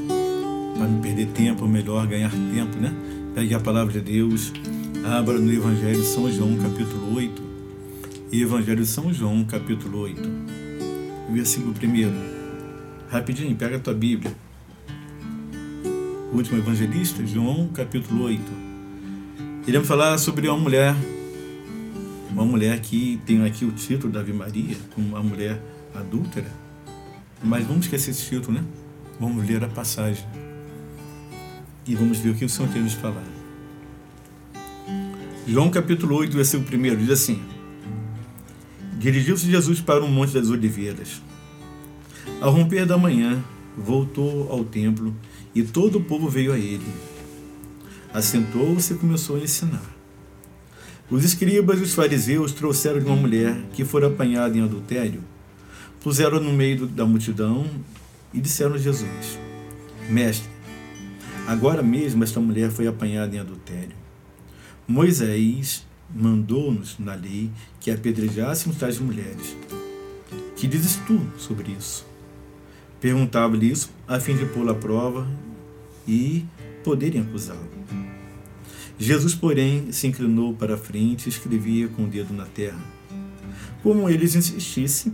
para 0.77 0.89
não 0.89 1.01
perder 1.01 1.27
tempo, 1.27 1.65
melhor 1.69 2.05
ganhar 2.09 2.33
tempo, 2.33 2.77
né? 2.81 2.93
Pegue 3.33 3.55
a 3.55 3.61
palavra 3.61 3.93
de 3.93 4.01
Deus, 4.01 4.53
abra 5.05 5.39
no 5.39 5.53
Evangelho 5.53 6.01
de 6.01 6.05
São 6.05 6.29
João, 6.29 6.57
capítulo 6.57 7.15
8. 7.15 7.43
Evangelho 8.33 8.81
de 8.83 8.89
São 8.89 9.13
João, 9.13 9.45
capítulo 9.45 10.01
8. 10.01 10.21
Versículo 11.31 11.73
1. 11.81 13.09
Rapidinho, 13.09 13.55
pega 13.55 13.77
a 13.77 13.79
tua 13.79 13.95
Bíblia. 13.95 14.35
Último 16.33 16.59
evangelista, 16.59 17.25
João, 17.25 17.69
capítulo 17.69 18.25
8. 18.25 18.43
Iremos 19.69 19.87
falar 19.87 20.19
sobre 20.19 20.49
uma 20.49 20.59
mulher 20.59 20.93
uma 22.33 22.45
mulher 22.45 22.81
que 22.81 23.21
tem 23.25 23.45
aqui 23.47 23.65
o 23.65 23.71
título 23.71 24.13
da 24.13 24.21
Ave 24.21 24.33
Maria, 24.33 24.77
como 24.93 25.11
uma 25.11 25.23
mulher 25.23 25.63
adúltera. 25.95 26.66
Mas 27.43 27.67
vamos 27.67 27.85
esquecer 27.85 28.11
esse 28.11 28.29
título, 28.29 28.59
né? 28.59 28.65
Vamos 29.21 29.47
ler 29.47 29.63
a 29.63 29.69
passagem. 29.69 30.25
E 31.87 31.95
vamos 31.95 32.19
ver 32.19 32.31
o 32.31 32.35
que 32.35 32.45
o 32.45 32.49
Senhor 32.49 32.71
tem 32.73 32.83
nos 32.83 32.95
falar. 32.95 33.25
João 35.47 35.71
capítulo 35.71 36.17
8, 36.17 36.35
versículo 36.35 36.69
1 36.77 36.97
diz 36.97 37.11
assim: 37.11 37.41
Dirigiu-se 38.99 39.49
Jesus 39.49 39.81
para 39.81 40.05
o 40.05 40.09
Monte 40.09 40.35
das 40.35 40.51
Oliveiras. 40.51 41.23
Ao 42.41 42.51
romper 42.51 42.85
da 42.85 42.99
manhã, 42.99 43.45
voltou 43.77 44.51
ao 44.51 44.65
templo 44.65 45.15
e 45.55 45.63
todo 45.63 45.99
o 45.99 46.05
povo 46.05 46.29
veio 46.29 46.53
a 46.53 46.59
ele. 46.59 46.87
Assentou-se 48.13 48.93
e 48.93 48.97
começou 48.97 49.37
a 49.37 49.41
ensinar. 49.41 49.95
Os 51.09 51.25
escribas 51.25 51.79
e 51.79 51.83
os 51.83 51.95
fariseus 51.95 52.51
trouxeram 52.51 52.99
de 52.99 53.07
uma 53.07 53.15
mulher 53.15 53.57
que 53.73 53.85
fora 53.85 54.09
apanhada 54.09 54.59
em 54.59 54.63
adultério, 54.63 55.23
puseram 56.07 56.39
no 56.39 56.53
meio 56.53 56.87
da 56.87 57.05
multidão 57.05 57.69
e 58.33 58.41
disseram 58.41 58.75
a 58.75 58.79
Jesus: 58.79 59.41
Mestre, 60.09 60.49
agora 61.49 61.83
mesmo 61.83 62.23
esta 62.23 62.39
mulher 62.39 62.71
foi 62.71 62.87
apanhada 62.87 63.35
em 63.35 63.41
adultério. 63.41 63.97
Moisés 64.87 65.85
mandou-nos 66.15 66.97
na 67.01 67.17
lei 67.17 67.51
que 67.81 67.91
apedrejássemos 67.91 68.79
tais 68.79 69.01
mulheres. 69.01 69.57
Que 70.55 70.69
dizes 70.69 70.95
tu 71.09 71.21
sobre 71.37 71.73
isso? 71.73 72.07
Perguntava-lhe 73.01 73.69
isso 73.69 73.91
a 74.07 74.21
fim 74.21 74.37
de 74.37 74.47
pô-la 74.47 74.71
à 74.71 74.75
prova 74.77 75.27
e 76.07 76.45
poderem 76.85 77.23
acusá-lo. 77.23 77.69
Jesus, 78.97 79.35
porém, 79.35 79.91
se 79.91 80.07
inclinou 80.07 80.55
para 80.55 80.75
a 80.75 80.79
frente 80.79 81.27
e 81.27 81.31
escrevia 81.31 81.89
com 81.89 82.05
o 82.05 82.07
dedo 82.07 82.33
na 82.33 82.45
terra. 82.45 82.79
Como 83.83 84.09
eles 84.09 84.37
insistissem, 84.37 85.13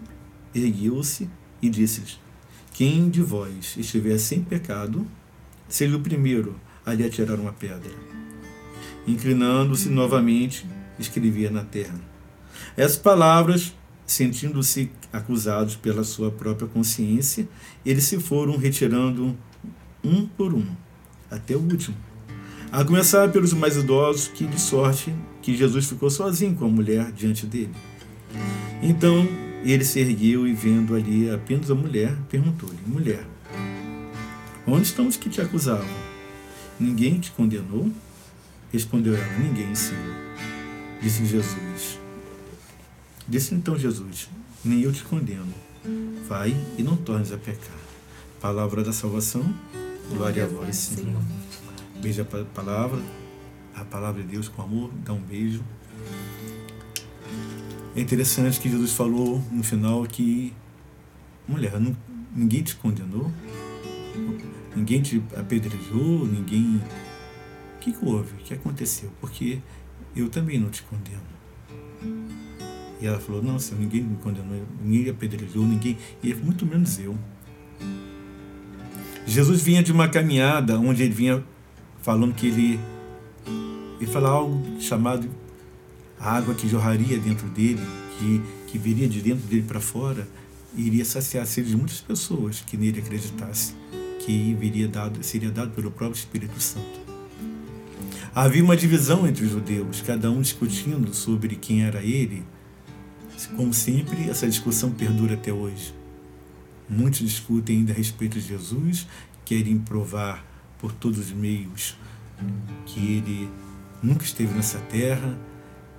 ergueu-se 0.55 1.29
e 1.61 1.69
disse-lhes: 1.69 2.19
Quem 2.73 3.09
de 3.09 3.23
vós 3.23 3.75
estiver 3.77 4.19
sem 4.19 4.43
pecado, 4.43 5.07
seja 5.69 5.97
o 5.97 6.01
primeiro 6.01 6.59
a 6.85 6.93
lhe 6.93 7.05
atirar 7.05 7.39
uma 7.39 7.53
pedra. 7.53 7.93
Inclinando-se 9.07 9.89
novamente, 9.89 10.67
escrevia 10.99 11.51
na 11.51 11.65
terra. 11.65 11.99
Essas 12.77 12.99
palavras, 12.99 13.75
sentindo-se 14.07 14.91
acusados 15.13 15.77
pela 15.77 16.05
sua 16.05 16.31
própria 16.31 16.69
consciência, 16.69 17.49
eles 17.85 18.05
se 18.05 18.19
foram 18.19 18.57
retirando 18.57 19.37
um 20.05 20.27
por 20.27 20.55
um, 20.55 20.67
até 21.31 21.57
o 21.57 21.61
último. 21.61 21.97
A 22.71 22.85
começar 22.85 23.31
pelos 23.31 23.53
mais 23.53 23.77
idosos, 23.77 24.29
que 24.29 24.47
de 24.47 24.59
sorte 24.59 25.15
que 25.43 25.57
Jesus 25.57 25.87
ficou 25.87 26.09
sozinho 26.09 26.55
com 26.55 26.65
a 26.65 26.69
mulher 26.69 27.13
diante 27.13 27.45
dele. 27.45 27.75
Então 28.83 29.29
ele 29.71 29.85
se 29.85 30.01
ergueu 30.01 30.47
e, 30.47 30.53
vendo 30.53 30.95
ali 30.95 31.31
apenas 31.31 31.71
a 31.71 31.75
mulher, 31.75 32.17
perguntou-lhe: 32.29 32.79
Mulher, 32.87 33.25
onde 34.67 34.87
estão 34.87 35.07
os 35.07 35.17
que 35.17 35.31
te 35.31 35.41
acusavam? 35.41 35.87
Ninguém 36.81 37.21
te 37.21 37.31
condenou? 37.31 37.91
Respondeu 38.73 39.15
ela: 39.17 39.39
Ninguém, 39.39 39.75
Senhor. 39.75 40.17
Disse 41.01 41.25
Jesus. 41.25 41.99
Disse 43.29 43.55
então 43.55 43.79
Jesus: 43.79 44.29
Nem 44.65 44.81
eu 44.81 44.93
te 44.93 45.05
condeno. 45.05 45.53
Vai 46.29 46.57
e 46.79 46.83
não 46.83 46.97
tornes 46.97 47.33
a 47.33 47.37
pecar. 47.37 47.77
Palavra 48.41 48.83
da 48.83 48.93
salvação. 48.93 49.45
Glória 50.09 50.45
a 50.45 50.47
vós, 50.47 50.77
Senhor. 50.77 51.23
Beija 52.01 52.23
a 52.23 52.45
palavra, 52.45 53.01
a 53.75 53.85
palavra 53.85 54.23
de 54.23 54.29
Deus 54.29 54.49
com 54.49 54.63
amor, 54.63 54.91
dá 55.05 55.13
um 55.13 55.21
beijo. 55.21 55.63
É 57.95 58.01
interessante 58.01 58.59
que 58.59 58.71
Jesus 58.71 58.93
falou 58.93 59.43
no 59.51 59.63
final 59.63 60.03
que, 60.05 60.55
mulher, 61.47 61.79
não, 61.79 61.95
ninguém 62.35 62.63
te 62.63 62.75
condenou, 62.77 63.31
ninguém 64.75 65.03
te 65.03 65.23
apedrejou, 65.37 66.27
ninguém. 66.27 66.81
O 67.77 67.79
que, 67.81 67.93
que 67.93 68.05
houve? 68.05 68.33
O 68.33 68.37
que 68.39 68.55
aconteceu? 68.55 69.11
Porque 69.21 69.61
eu 70.17 70.31
também 70.31 70.59
não 70.59 70.71
te 70.71 70.83
condeno. 70.85 71.21
E 72.99 73.07
ela 73.07 73.19
falou, 73.19 73.43
não, 73.43 73.59
senhor, 73.59 73.81
ninguém 73.81 74.03
me 74.03 74.17
condenou, 74.17 74.67
ninguém 74.83 75.11
apedrejou, 75.11 75.67
ninguém, 75.67 75.99
e 76.23 76.33
muito 76.35 76.65
menos 76.65 76.99
eu. 76.99 77.15
Jesus 79.27 79.61
vinha 79.61 79.83
de 79.83 79.93
uma 79.93 80.09
caminhada 80.09 80.79
onde 80.79 81.03
ele 81.03 81.13
vinha 81.13 81.45
falando 82.01 82.35
que 82.35 82.47
ele, 82.47 82.81
ele 84.01 84.11
falava 84.11 84.37
algo 84.37 84.81
chamado 84.81 85.29
a 86.23 86.37
água 86.37 86.55
que 86.55 86.69
jorraria 86.69 87.19
dentro 87.19 87.49
dele, 87.49 87.81
que, 88.17 88.43
que 88.69 88.79
viria 88.79 89.09
de 89.09 89.21
dentro 89.21 89.45
dele 89.49 89.65
para 89.67 89.81
fora, 89.81 90.27
iria 90.77 91.05
saciar 91.05 91.43
a 91.43 91.47
sede 91.47 91.71
de 91.71 91.77
muitas 91.77 92.01
pessoas 92.01 92.63
que 92.65 92.77
nele 92.77 93.01
acreditassem, 93.01 93.75
que 94.25 94.55
viria 94.55 94.87
dado, 94.87 95.23
seria 95.23 95.51
dado 95.51 95.73
pelo 95.73 95.91
próprio 95.91 96.17
Espírito 96.17 96.61
Santo. 96.61 97.03
Havia 98.33 98.63
uma 98.63 98.77
divisão 98.77 99.27
entre 99.27 99.45
os 99.45 99.51
judeus, 99.51 100.01
cada 100.01 100.31
um 100.31 100.41
discutindo 100.41 101.13
sobre 101.13 101.57
quem 101.57 101.83
era 101.85 102.01
ele. 102.03 102.45
Como 103.57 103.75
sempre, 103.75 104.31
essa 104.31 104.49
discussão 104.49 104.93
perdura 104.93 105.35
até 105.35 105.53
hoje. 105.53 105.93
Muitos 106.89 107.19
discutem 107.19 107.79
ainda 107.79 107.93
a 107.93 107.97
respeito 107.97 108.39
de 108.39 108.47
Jesus, 108.47 109.09
querem 109.45 109.77
provar 109.79 110.47
por 110.79 110.93
todos 110.93 111.19
os 111.19 111.33
meios 111.33 111.97
que 112.87 113.01
ele 113.01 113.51
nunca 114.03 114.25
esteve 114.25 114.55
nessa 114.55 114.79
terra, 114.79 115.37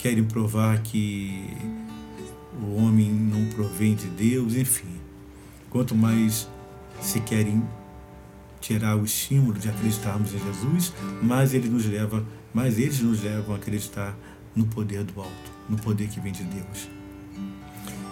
querem 0.03 0.25
provar 0.25 0.81
que 0.81 1.47
o 2.61 2.75
homem 2.75 3.09
não 3.09 3.45
provém 3.45 3.95
de 3.95 4.07
Deus, 4.07 4.53
enfim. 4.53 4.99
Quanto 5.69 5.95
mais 5.95 6.45
se 7.01 7.21
querem 7.21 7.63
tirar 8.59 8.97
o 8.97 9.05
estímulo 9.05 9.57
de 9.57 9.69
acreditarmos 9.69 10.33
em 10.33 10.39
Jesus, 10.39 10.91
mais 11.21 11.53
ele 11.53 11.69
nos 11.69 11.85
leva, 11.85 12.21
mais 12.53 12.77
eles 12.77 12.99
nos 12.99 13.23
levam 13.23 13.55
a 13.55 13.57
acreditar 13.57 14.13
no 14.53 14.65
poder 14.65 15.05
do 15.05 15.21
alto, 15.21 15.51
no 15.69 15.77
poder 15.77 16.09
que 16.09 16.19
vem 16.19 16.33
de 16.33 16.43
Deus. 16.43 16.89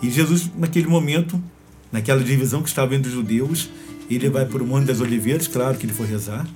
E 0.02 0.10
Jesus, 0.10 0.50
naquele 0.58 0.88
momento, 0.88 1.44
naquela 1.92 2.24
divisão 2.24 2.64
que 2.64 2.70
estava 2.70 2.96
entre 2.96 3.10
os 3.10 3.16
judeus, 3.16 3.70
ele 4.10 4.30
vai 4.30 4.46
para 4.46 4.64
o 4.64 4.66
Monte 4.66 4.86
das 4.86 5.02
Oliveiras, 5.02 5.46
claro 5.46 5.78
que 5.78 5.86
ele 5.86 5.94
foi 5.94 6.08
rezar, 6.08 6.48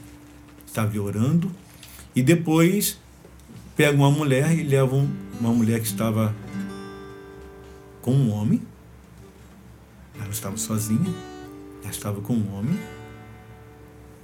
estava 0.65 0.97
orando, 0.97 1.51
e 2.15 2.23
depois 2.23 2.97
pega 3.75 3.97
uma 3.97 4.09
mulher 4.09 4.57
e 4.57 4.63
leva 4.63 4.95
uma 5.39 5.53
mulher 5.53 5.79
que 5.79 5.87
estava 5.87 6.35
com 8.01 8.11
um 8.11 8.31
homem, 8.31 8.61
ela 10.19 10.29
estava 10.29 10.57
sozinha, 10.57 11.13
ela 11.81 11.91
estava 11.91 12.21
com 12.21 12.33
um 12.33 12.53
homem, 12.53 12.79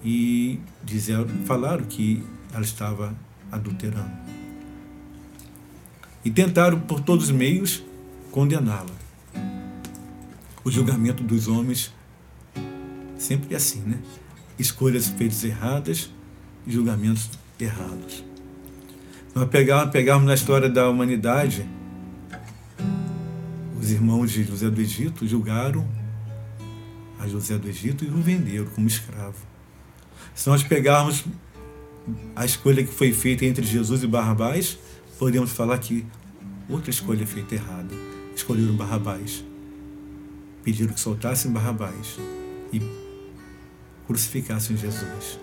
e 0.04 0.60
dizeram, 0.84 1.28
falaram 1.46 1.86
que 1.86 2.24
ela 2.54 2.64
estava 2.64 3.16
adulterando. 3.52 4.12
E 6.24 6.30
tentaram 6.30 6.80
por 6.80 7.00
todos 7.00 7.26
os 7.26 7.32
meios 7.32 7.84
condená-la. 8.32 9.02
O 10.64 10.70
julgamento 10.70 11.24
dos 11.24 11.48
homens 11.48 11.92
sempre 13.18 13.54
é 13.54 13.58
assim, 13.58 13.82
né? 13.82 14.00
Escolhas 14.58 15.08
feitas 15.08 15.44
erradas, 15.44 16.12
julgamentos 16.68 17.30
errados. 17.60 18.31
Nós 19.34 19.48
pegarmos, 19.50 19.92
pegarmos 19.92 20.28
na 20.28 20.34
história 20.34 20.70
da 20.70 20.90
humanidade, 20.90 21.66
os 23.80 23.90
irmãos 23.90 24.30
de 24.30 24.44
José 24.44 24.70
do 24.70 24.82
Egito 24.82 25.26
julgaram 25.26 25.88
a 27.18 27.28
José 27.28 27.58
do 27.58 27.70
Egito 27.70 28.04
e 28.04 28.10
o 28.10 28.22
venderam 28.22 28.66
como 28.66 28.88
escravo. 28.88 29.38
Se 30.36 30.50
nós 30.50 30.64
pegarmos 30.64 31.24
a 32.36 32.44
escolha 32.44 32.84
que 32.84 32.94
foi 32.94 33.14
feita 33.14 33.46
entre 33.46 33.66
Jesus 33.66 34.04
e 34.04 34.08
Barrabás, 34.08 34.78
podemos 35.18 35.52
falar 35.52 35.78
que 35.78 36.06
outra 36.68 36.90
escolha 36.90 37.26
feita 37.26 37.56
errada. 37.56 37.94
Escolheram 38.36 38.76
Barrabás. 38.76 39.46
Pediram 40.64 40.94
que 40.94 41.00
soltassem 41.00 41.52
Barrabás 41.52 42.18
e 42.74 42.82
crucificassem 44.08 44.76
Jesus. 44.76 45.40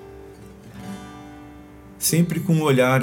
Sempre 1.98 2.40
com 2.40 2.58
o 2.58 2.62
olhar, 2.62 3.00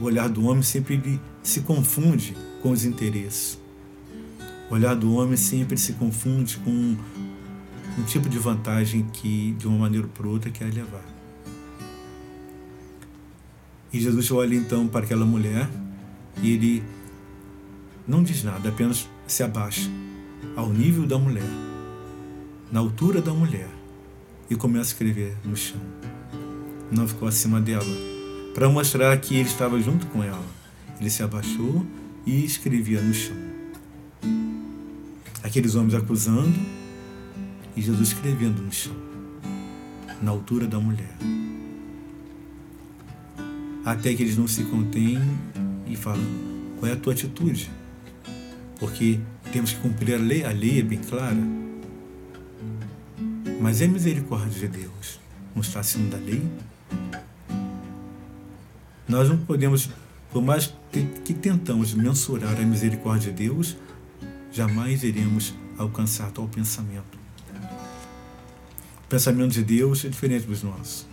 o 0.00 0.04
olhar 0.04 0.28
do 0.28 0.46
homem 0.46 0.62
sempre 0.62 1.20
se 1.42 1.60
confunde 1.60 2.34
com 2.62 2.70
os 2.70 2.84
interesses. 2.84 3.58
O 4.70 4.74
olhar 4.74 4.94
do 4.94 5.12
homem 5.14 5.36
sempre 5.36 5.76
se 5.76 5.92
confunde 5.92 6.56
com 6.58 6.70
um 6.70 8.02
tipo 8.06 8.28
de 8.28 8.38
vantagem 8.38 9.06
que, 9.12 9.52
de 9.58 9.68
uma 9.68 9.78
maneira 9.78 10.06
ou 10.06 10.12
por 10.12 10.26
outra, 10.26 10.50
quer 10.50 10.72
levar. 10.72 11.04
E 13.92 14.00
Jesus 14.00 14.30
olha 14.30 14.54
então 14.54 14.88
para 14.88 15.04
aquela 15.04 15.26
mulher 15.26 15.68
e 16.40 16.52
ele 16.52 16.82
não 18.08 18.22
diz 18.22 18.42
nada, 18.42 18.70
apenas 18.70 19.06
se 19.26 19.42
abaixa 19.42 19.90
ao 20.56 20.70
nível 20.72 21.06
da 21.06 21.18
mulher, 21.18 21.50
na 22.72 22.80
altura 22.80 23.20
da 23.20 23.34
mulher, 23.34 23.68
e 24.48 24.56
começa 24.56 24.90
a 24.90 24.92
escrever 24.92 25.36
no 25.44 25.54
chão. 25.54 25.80
Não 26.90 27.06
ficou 27.06 27.28
acima 27.28 27.60
dela, 27.60 28.09
para 28.54 28.68
mostrar 28.68 29.16
que 29.18 29.34
ele 29.36 29.48
estava 29.48 29.80
junto 29.80 30.06
com 30.06 30.22
ela. 30.22 30.44
Ele 31.00 31.10
se 31.10 31.22
abaixou 31.22 31.86
e 32.26 32.44
escrevia 32.44 33.00
no 33.00 33.14
chão. 33.14 33.36
Aqueles 35.42 35.74
homens 35.74 35.94
acusando, 35.94 36.54
e 37.76 37.80
Jesus 37.80 38.08
escrevendo 38.08 38.60
no 38.62 38.72
chão, 38.72 38.96
na 40.20 40.30
altura 40.30 40.66
da 40.66 40.78
mulher. 40.78 41.16
Até 43.84 44.12
que 44.14 44.22
eles 44.22 44.36
não 44.36 44.46
se 44.46 44.64
contêm 44.64 45.18
e 45.86 45.96
falam: 45.96 46.24
qual 46.78 46.90
é 46.90 46.94
a 46.94 46.96
tua 46.96 47.12
atitude? 47.12 47.70
Porque 48.78 49.18
temos 49.52 49.72
que 49.72 49.80
cumprir 49.80 50.14
a 50.14 50.18
lei, 50.18 50.44
a 50.44 50.50
lei 50.50 50.80
é 50.80 50.82
bem 50.82 50.98
clara. 50.98 51.38
Mas 53.60 53.80
é 53.80 53.86
misericórdia 53.86 54.68
de 54.68 54.78
Deus, 54.78 55.20
não 55.54 55.62
está 55.62 55.80
acima 55.80 56.08
da 56.10 56.18
lei. 56.18 56.42
Nós 59.10 59.28
não 59.28 59.36
podemos, 59.36 59.90
por 60.32 60.40
mais 60.40 60.72
que 60.92 61.34
tentamos 61.34 61.92
mensurar 61.94 62.56
a 62.56 62.62
misericórdia 62.62 63.32
de 63.32 63.48
Deus, 63.48 63.76
jamais 64.52 65.02
iremos 65.02 65.52
alcançar 65.76 66.30
tal 66.30 66.46
pensamento. 66.46 67.18
O 69.04 69.08
pensamento 69.08 69.50
de 69.50 69.64
Deus 69.64 70.04
é 70.04 70.08
diferente 70.08 70.46
dos 70.46 70.62
nossos. 70.62 71.08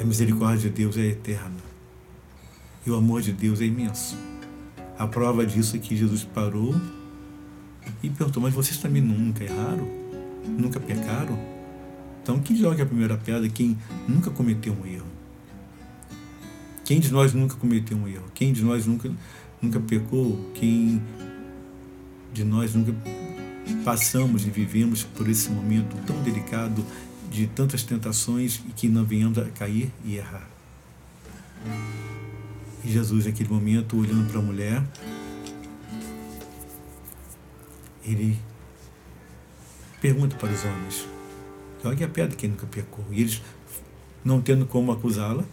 A 0.00 0.04
misericórdia 0.04 0.68
de 0.68 0.76
Deus 0.76 0.96
é 0.96 1.06
eterna. 1.06 1.62
E 2.84 2.90
o 2.90 2.96
amor 2.96 3.22
de 3.22 3.32
Deus 3.32 3.60
é 3.60 3.66
imenso. 3.66 4.18
A 4.98 5.06
prova 5.06 5.46
disso 5.46 5.76
é 5.76 5.78
que 5.78 5.96
Jesus 5.96 6.24
parou 6.24 6.74
e 8.02 8.10
perguntou: 8.10 8.42
Mas 8.42 8.52
vocês 8.52 8.76
também 8.78 9.00
nunca 9.00 9.44
erraram? 9.44 9.88
Nunca 10.48 10.80
pecaram? 10.80 11.38
Então, 12.20 12.40
quem 12.40 12.56
joga 12.56 12.82
a 12.82 12.86
primeira 12.86 13.16
pedra? 13.16 13.48
Quem 13.48 13.78
nunca 14.08 14.32
cometeu 14.32 14.72
um 14.72 14.84
erro? 14.84 15.13
Quem 16.84 17.00
de 17.00 17.10
nós 17.10 17.32
nunca 17.32 17.56
cometeu 17.56 17.96
um 17.96 18.06
erro? 18.06 18.26
Quem 18.34 18.52
de 18.52 18.62
nós 18.62 18.86
nunca, 18.86 19.10
nunca 19.60 19.80
pecou? 19.80 20.50
Quem 20.54 21.02
de 22.32 22.44
nós 22.44 22.74
nunca 22.74 22.92
passamos 23.84 24.46
e 24.46 24.50
vivemos 24.50 25.02
por 25.02 25.28
esse 25.28 25.50
momento 25.50 25.96
tão 26.06 26.22
delicado 26.22 26.84
de 27.30 27.46
tantas 27.46 27.82
tentações 27.82 28.60
e 28.68 28.72
que 28.72 28.88
não 28.88 29.04
venhamos 29.04 29.38
a 29.38 29.44
cair 29.46 29.90
e 30.04 30.16
errar. 30.16 30.46
E 32.84 32.92
Jesus, 32.92 33.24
naquele 33.24 33.48
momento, 33.48 33.98
olhando 33.98 34.28
para 34.30 34.38
a 34.38 34.42
mulher, 34.42 34.82
ele 38.04 38.38
pergunta 40.02 40.36
para 40.36 40.52
os 40.52 40.64
homens: 40.64 41.08
jogue 41.82 42.04
a 42.04 42.08
pedra 42.08 42.36
quem 42.36 42.50
nunca 42.50 42.66
pecou. 42.66 43.06
E 43.10 43.22
eles, 43.22 43.40
não 44.22 44.42
tendo 44.42 44.66
como 44.66 44.92
acusá-la, 44.92 45.44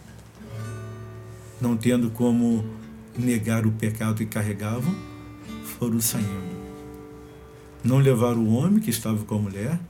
não 1.62 1.76
tendo 1.76 2.10
como 2.10 2.64
negar 3.16 3.66
o 3.66 3.72
pecado 3.72 4.16
que 4.16 4.26
carregavam, 4.26 4.94
foram 5.78 6.00
saindo 6.00 6.52
não 7.84 7.98
levaram 7.98 8.40
o 8.40 8.54
homem 8.54 8.80
que 8.80 8.90
estava 8.90 9.24
com 9.24 9.34
a 9.34 9.38
mulher, 9.38 9.80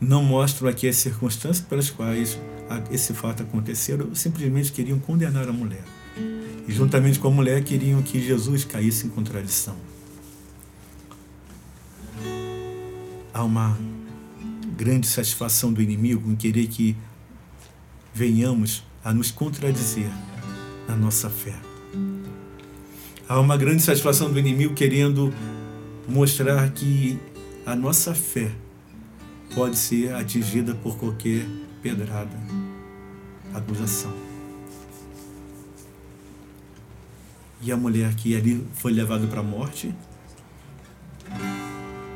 não 0.00 0.22
mostram 0.22 0.68
aqui 0.68 0.88
as 0.88 0.96
circunstâncias 0.96 1.66
pelas 1.66 1.90
quais 1.90 2.38
esse 2.90 3.14
fato 3.14 3.42
aconteceu, 3.42 4.14
simplesmente 4.14 4.72
queriam 4.72 4.98
condenar 4.98 5.48
a 5.48 5.52
mulher. 5.52 5.84
E 6.68 6.72
juntamente 6.72 7.18
com 7.18 7.28
a 7.28 7.30
mulher 7.30 7.62
queriam 7.64 8.02
que 8.02 8.20
Jesus 8.20 8.64
caísse 8.64 9.06
em 9.06 9.10
contradição. 9.10 9.76
Há 13.32 13.42
uma 13.44 13.78
grande 14.76 15.06
satisfação 15.06 15.72
do 15.72 15.80
inimigo 15.80 16.30
em 16.30 16.36
querer 16.36 16.66
que 16.66 16.96
venhamos 18.12 18.82
a 19.04 19.14
nos 19.14 19.30
contradizer 19.30 20.10
na 20.88 20.96
nossa 20.96 21.28
fé. 21.28 21.54
Há 23.28 23.40
uma 23.40 23.56
grande 23.56 23.82
satisfação 23.82 24.32
do 24.32 24.38
inimigo 24.38 24.74
querendo 24.74 25.32
mostrar 26.08 26.70
que 26.70 27.18
a 27.64 27.74
nossa 27.74 28.14
fé 28.14 28.50
pode 29.54 29.76
ser 29.76 30.14
atingida 30.14 30.74
por 30.74 30.96
qualquer 30.96 31.44
pedrada, 31.82 32.36
acusação. 33.52 34.26
e 37.66 37.72
a 37.72 37.76
mulher 37.76 38.14
que 38.14 38.36
ali 38.36 38.64
foi 38.74 38.92
levada 38.92 39.26
para 39.26 39.40
a 39.40 39.42
morte 39.42 39.92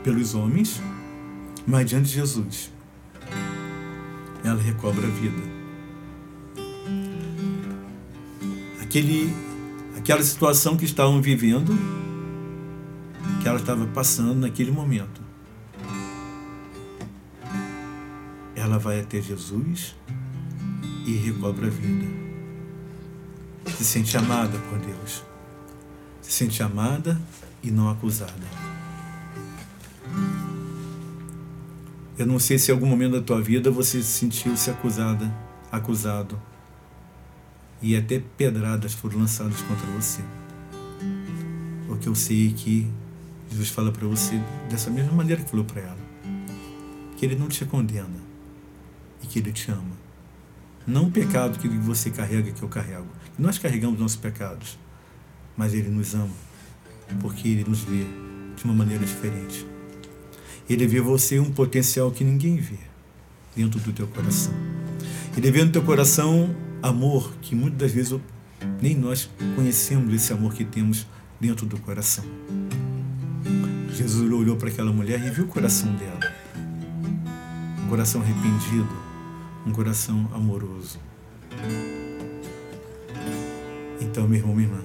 pelos 0.04 0.35
homens, 0.35 0.80
mas 1.66 1.87
diante 1.87 2.09
de 2.09 2.14
Jesus, 2.14 2.70
ela 4.44 4.61
recobra 4.61 5.06
a 5.06 5.11
vida. 5.11 5.59
Aquele, 8.90 9.33
aquela 9.96 10.20
situação 10.20 10.76
que 10.76 10.85
estavam 10.85 11.22
vivendo, 11.22 11.72
que 13.40 13.46
ela 13.46 13.61
estava 13.61 13.87
passando 13.87 14.35
naquele 14.35 14.72
momento, 14.72 15.22
ela 18.57 18.81
vai 18.81 18.98
até 18.98 19.22
Jesus 19.22 19.94
e 21.07 21.12
recobra 21.18 21.68
a 21.68 21.70
vida. 21.70 22.05
Se 23.76 23.85
sente 23.85 24.16
amada 24.16 24.59
por 24.59 24.81
Deus. 24.81 25.22
Se 26.20 26.33
sente 26.33 26.61
amada 26.61 27.16
e 27.62 27.70
não 27.70 27.88
acusada. 27.88 28.33
Eu 32.18 32.26
não 32.26 32.40
sei 32.40 32.59
se 32.59 32.72
em 32.72 32.74
algum 32.74 32.87
momento 32.87 33.12
da 33.12 33.22
tua 33.22 33.40
vida 33.40 33.70
você 33.70 34.03
sentiu-se 34.03 34.68
acusada, 34.68 35.33
acusado. 35.70 36.49
E 37.82 37.96
até 37.96 38.22
pedradas 38.36 38.92
foram 38.92 39.20
lançadas 39.20 39.60
contra 39.62 39.86
você. 39.88 40.22
Porque 41.86 42.08
eu 42.08 42.14
sei 42.14 42.52
que 42.52 42.86
Jesus 43.50 43.68
fala 43.68 43.90
para 43.90 44.06
você 44.06 44.40
dessa 44.68 44.90
mesma 44.90 45.12
maneira 45.12 45.42
que 45.42 45.50
falou 45.50 45.64
para 45.64 45.80
ela. 45.80 45.98
Que 47.16 47.26
Ele 47.26 47.36
não 47.36 47.48
te 47.48 47.64
condena 47.64 48.20
e 49.22 49.26
que 49.26 49.38
Ele 49.38 49.52
te 49.52 49.70
ama. 49.70 49.98
Não 50.86 51.04
o 51.04 51.10
pecado 51.10 51.58
que 51.58 51.68
você 51.68 52.10
carrega, 52.10 52.50
que 52.52 52.62
eu 52.62 52.68
carrego. 52.68 53.08
Nós 53.38 53.58
carregamos 53.58 53.98
nossos 53.98 54.16
pecados, 54.16 54.78
mas 55.56 55.74
Ele 55.74 55.88
nos 55.88 56.14
ama 56.14 56.50
porque 57.18 57.48
Ele 57.48 57.64
nos 57.66 57.80
vê 57.80 58.04
de 58.56 58.64
uma 58.64 58.74
maneira 58.74 59.04
diferente. 59.04 59.66
Ele 60.68 60.86
vê 60.86 61.00
você 61.00 61.40
um 61.40 61.50
potencial 61.50 62.10
que 62.10 62.22
ninguém 62.22 62.56
vê 62.56 62.78
dentro 63.56 63.80
do 63.80 63.92
teu 63.92 64.06
coração. 64.06 64.54
Ele 65.36 65.50
vê 65.50 65.64
no 65.64 65.72
teu 65.72 65.82
coração 65.82 66.54
amor 66.82 67.32
que 67.40 67.54
muitas 67.54 67.78
das 67.78 67.92
vezes 67.92 68.20
nem 68.80 68.96
nós 68.96 69.30
conhecemos 69.54 70.12
esse 70.14 70.32
amor 70.32 70.54
que 70.54 70.64
temos 70.64 71.06
dentro 71.38 71.66
do 71.66 71.78
coração. 71.78 72.24
Jesus 73.92 74.30
olhou 74.32 74.56
para 74.56 74.68
aquela 74.68 74.92
mulher 74.92 75.24
e 75.24 75.30
viu 75.30 75.44
o 75.44 75.48
coração 75.48 75.94
dela. 75.94 76.20
Um 77.84 77.88
coração 77.88 78.20
arrependido, 78.20 78.88
um 79.66 79.72
coração 79.72 80.30
amoroso. 80.32 80.98
Então, 84.00 84.26
meu 84.26 84.38
irmão, 84.38 84.54
minha 84.54 84.68
irmã, 84.68 84.82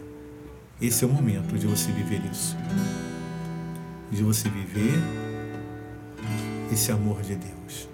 esse 0.82 1.04
é 1.04 1.08
o 1.08 1.10
momento 1.10 1.58
de 1.58 1.68
você 1.68 1.92
viver 1.92 2.22
isso. 2.32 2.56
De 4.12 4.24
você 4.24 4.50
viver 4.50 5.00
esse 6.72 6.92
amor 6.92 7.22
de 7.22 7.36
Deus. 7.36 7.88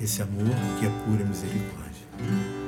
Esse 0.00 0.22
amor 0.22 0.54
que 0.78 0.86
é 0.86 0.90
pura 1.04 1.24
misericórdia. 1.24 2.61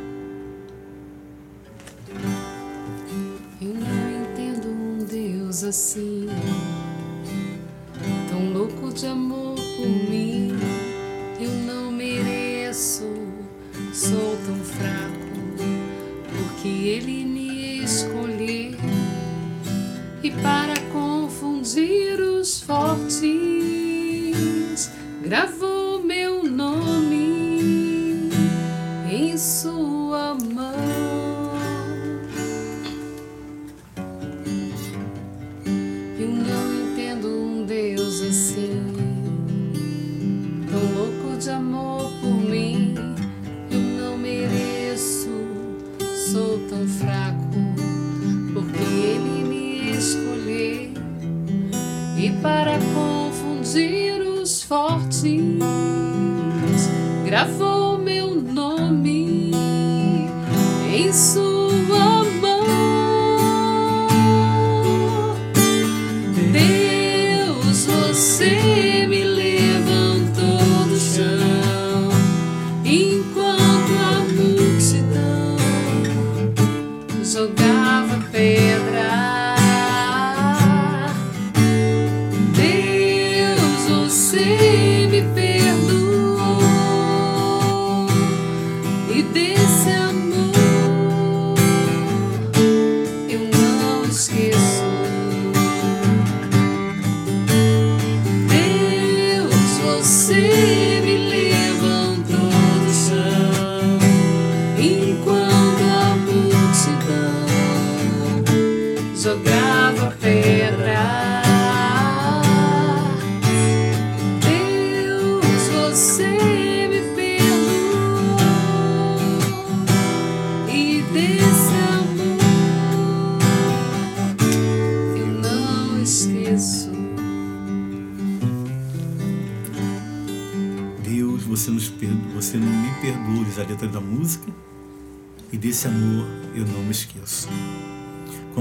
Assim, 5.62 6.26
tão 8.28 8.52
louco 8.52 8.92
de 8.92 9.06
amor 9.06 9.54
por 9.54 9.86
mim. 9.86 10.58
Eu 11.38 11.50
não 11.50 11.92
mereço, 11.92 13.04
sou 13.92 14.36
tão 14.46 14.56
fraco, 14.56 15.14
porque 16.32 16.68
Ele 16.68 17.24
me 17.24 17.84
escolheu 17.84 18.74
e 20.22 20.30
para 20.30 20.74
confundir 20.92 22.18
os 22.18 22.60
fortes 22.60 23.94
gravou 25.22 25.63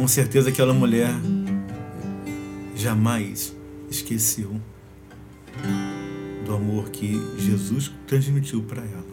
Com 0.03 0.07
certeza 0.09 0.49
aquela 0.49 0.73
mulher 0.73 1.09
jamais 2.75 3.55
esqueceu 3.89 4.59
do 6.45 6.53
amor 6.53 6.89
que 6.89 7.21
Jesus 7.37 7.89
transmitiu 8.05 8.61
para 8.63 8.81
ela. 8.81 9.05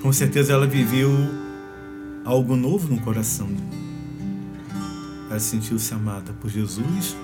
Com 0.00 0.12
certeza 0.12 0.52
ela 0.52 0.68
viveu 0.68 1.10
algo 2.24 2.54
novo 2.54 2.86
no 2.86 3.00
coração. 3.00 3.48
Ela 5.28 5.40
sentiu-se 5.40 5.92
amada 5.92 6.32
por 6.34 6.48
Jesus 6.48 7.16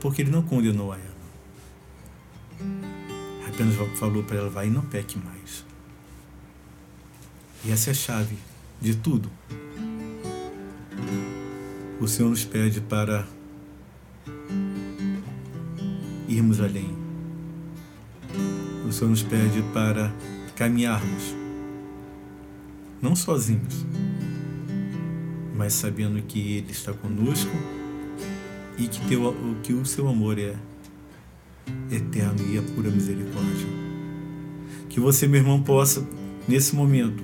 porque 0.00 0.22
ele 0.22 0.32
não 0.32 0.42
condenou 0.42 0.90
a 0.90 0.96
ela. 0.96 1.14
Apenas 3.46 3.76
falou 4.00 4.24
para 4.24 4.36
ela: 4.36 4.50
vai 4.50 4.66
e 4.66 4.70
não 4.70 4.82
peque 4.82 5.16
mais. 5.16 5.64
E 7.64 7.70
essa 7.70 7.90
é 7.90 7.92
a 7.92 7.94
chave 7.94 8.36
de 8.80 8.96
tudo. 8.96 9.30
O 12.02 12.08
Senhor 12.08 12.30
nos 12.30 12.44
pede 12.44 12.80
para 12.80 13.24
irmos 16.26 16.60
além. 16.60 16.92
O 18.84 18.90
Senhor 18.90 19.08
nos 19.08 19.22
pede 19.22 19.62
para 19.72 20.12
caminharmos, 20.56 21.32
não 23.00 23.14
sozinhos, 23.14 23.86
mas 25.56 25.74
sabendo 25.74 26.20
que 26.22 26.56
Ele 26.56 26.72
está 26.72 26.92
conosco 26.92 27.54
e 28.76 28.88
que, 28.88 29.00
teu, 29.06 29.36
que 29.62 29.72
o 29.72 29.86
seu 29.86 30.08
amor 30.08 30.40
é 30.40 30.56
eterno 31.88 32.52
e 32.52 32.58
a 32.58 32.62
pura 32.62 32.90
misericórdia. 32.90 33.68
Que 34.88 34.98
você, 34.98 35.28
meu 35.28 35.38
irmão, 35.38 35.62
possa, 35.62 36.04
nesse 36.48 36.74
momento, 36.74 37.22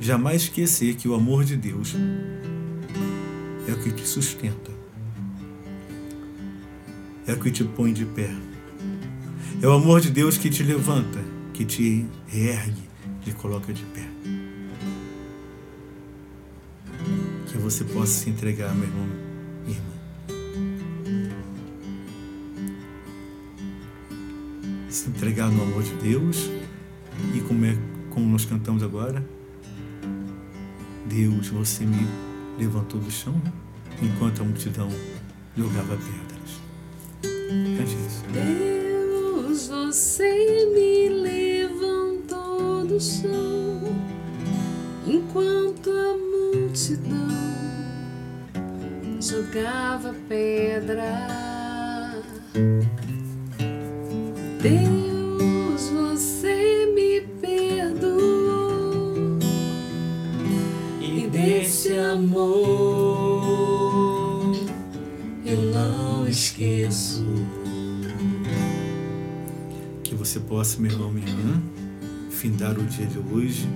jamais 0.00 0.42
esquecer 0.42 0.96
que 0.96 1.06
o 1.06 1.14
amor 1.14 1.44
de 1.44 1.56
Deus 1.56 1.94
é 3.68 3.72
o 3.72 3.78
que 3.78 3.90
te 3.90 4.06
sustenta, 4.06 4.70
é 7.26 7.32
o 7.32 7.40
que 7.40 7.50
te 7.50 7.64
põe 7.64 7.92
de 7.92 8.04
pé. 8.04 8.30
É 9.62 9.66
o 9.66 9.72
amor 9.72 10.00
de 10.00 10.10
Deus 10.10 10.36
que 10.36 10.50
te 10.50 10.62
levanta, 10.62 11.18
que 11.54 11.64
te 11.64 12.04
reergue, 12.26 12.82
te 13.22 13.32
coloca 13.32 13.72
de 13.72 13.82
pé. 13.84 14.06
Que 17.46 17.56
você 17.56 17.82
possa 17.84 18.12
se 18.12 18.28
entregar, 18.28 18.74
meu 18.74 18.84
irmão, 18.84 19.06
minha 19.64 19.78
irmã. 19.78 19.94
Se 24.90 25.08
entregar 25.08 25.50
no 25.50 25.62
amor 25.62 25.82
de 25.82 25.94
Deus 25.94 26.50
e 27.34 27.40
como, 27.40 27.64
é, 27.64 27.74
como 28.10 28.26
nós 28.26 28.44
cantamos 28.44 28.82
agora, 28.82 29.24
Deus, 31.06 31.48
você 31.48 31.86
me 31.86 32.06
levantou 32.58 33.00
do 33.00 33.10
chão 33.10 33.34
enquanto 34.02 34.42
a 34.42 34.44
multidão 34.44 34.88
jogava 35.56 35.96
pedras. 35.96 36.60
Cante 37.76 37.96
isso. 38.06 38.24
Deus, 38.32 39.68
você 39.68 40.66
me 40.74 41.08
levantou 41.08 42.86
do 42.86 43.00
chão 43.00 43.80
enquanto 45.06 45.90
a 45.90 46.16
multidão 46.16 47.28
jogava 49.20 50.14
pedra. 50.28 51.33
Findar 72.74 72.80
o 72.80 72.84
dia 72.84 73.06
de 73.06 73.18
hoje. 73.18 73.68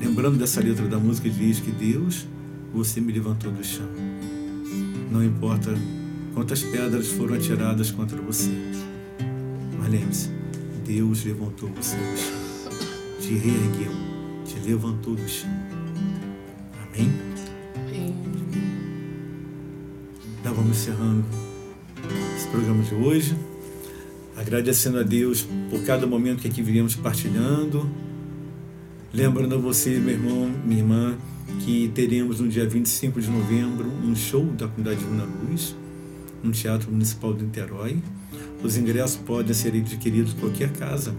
Lembrando 0.00 0.38
dessa 0.38 0.60
letra 0.60 0.86
da 0.86 0.98
música, 0.98 1.28
diz 1.28 1.60
que 1.60 1.70
Deus, 1.70 2.26
você 2.72 3.00
me 3.00 3.12
levantou 3.12 3.50
do 3.50 3.64
chão. 3.64 3.88
Não 5.10 5.24
importa 5.24 5.74
quantas 6.34 6.62
pedras 6.62 7.08
foram 7.08 7.34
atiradas 7.34 7.90
contra 7.90 8.20
você. 8.20 8.50
Mas 9.78 9.90
lembre-se, 9.90 10.30
Deus 10.86 11.24
levantou 11.24 11.68
você 11.70 11.96
do 11.96 12.16
chão. 12.16 12.36
Te 13.20 13.34
reergueu, 13.34 13.92
te 14.44 14.68
levantou 14.68 15.14
do 15.14 15.28
chão. 15.28 15.50
Amém? 16.86 17.10
Nós 20.44 20.56
vamos 20.56 20.78
encerrando 20.78 21.24
esse 22.36 22.46
programa 22.48 22.82
de 22.82 22.94
hoje. 22.94 23.36
Agradecendo 24.36 24.98
a 24.98 25.02
Deus 25.02 25.46
por 25.70 25.82
cada 25.84 26.06
momento 26.06 26.42
que 26.42 26.48
aqui 26.48 26.60
viemos 26.60 26.94
partilhando. 26.94 27.90
Lembrando 29.12 29.54
a 29.54 29.58
você, 29.58 29.98
meu 29.98 30.12
irmão, 30.14 30.50
minha 30.62 30.80
irmã, 30.80 31.16
que 31.64 31.90
teremos 31.94 32.38
no 32.40 32.48
dia 32.48 32.68
25 32.68 33.18
de 33.18 33.30
novembro 33.30 33.90
um 34.04 34.14
show 34.14 34.44
da 34.44 34.68
Comunidade 34.68 35.00
Divina 35.00 35.24
Luz 35.24 35.74
no 36.42 36.52
Teatro 36.52 36.90
Municipal 36.90 37.32
de 37.32 37.44
Niterói. 37.44 37.96
Os 38.62 38.76
ingressos 38.76 39.16
podem 39.16 39.54
ser 39.54 39.74
adquiridos 39.74 40.34
em 40.34 40.36
qualquer 40.36 40.70
casa 40.72 41.14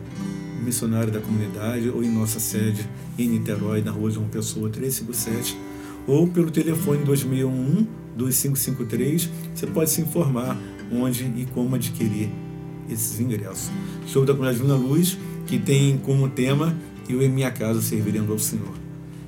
missionária 0.64 1.12
da 1.12 1.20
comunidade 1.20 1.90
ou 1.90 2.04
em 2.04 2.10
nossa 2.12 2.40
sede 2.40 2.88
em 3.18 3.30
Niterói, 3.30 3.82
na 3.82 3.90
rua 3.90 4.12
João 4.12 4.28
Pessoa 4.28 4.70
357, 4.70 5.58
ou 6.06 6.28
pelo 6.28 6.52
telefone 6.52 7.04
2611-2553. 8.16 9.30
Você 9.56 9.66
pode 9.66 9.90
se 9.90 10.02
informar 10.02 10.56
onde 10.92 11.24
e 11.24 11.48
como 11.54 11.76
adquirir 11.76 12.30
esses 12.90 13.20
ingressos. 13.20 13.70
Show 14.08 14.26
da 14.26 14.34
Comunidade 14.34 14.60
Divina 14.60 14.78
Luz, 14.78 15.18
que 15.46 15.60
tem 15.60 15.98
como 15.98 16.30
tema 16.30 16.76
Eu 17.08 17.22
em 17.22 17.30
Minha 17.30 17.52
Casa 17.52 17.82
Serviremos 17.82 18.30
ao 18.30 18.40
Senhor. 18.40 18.74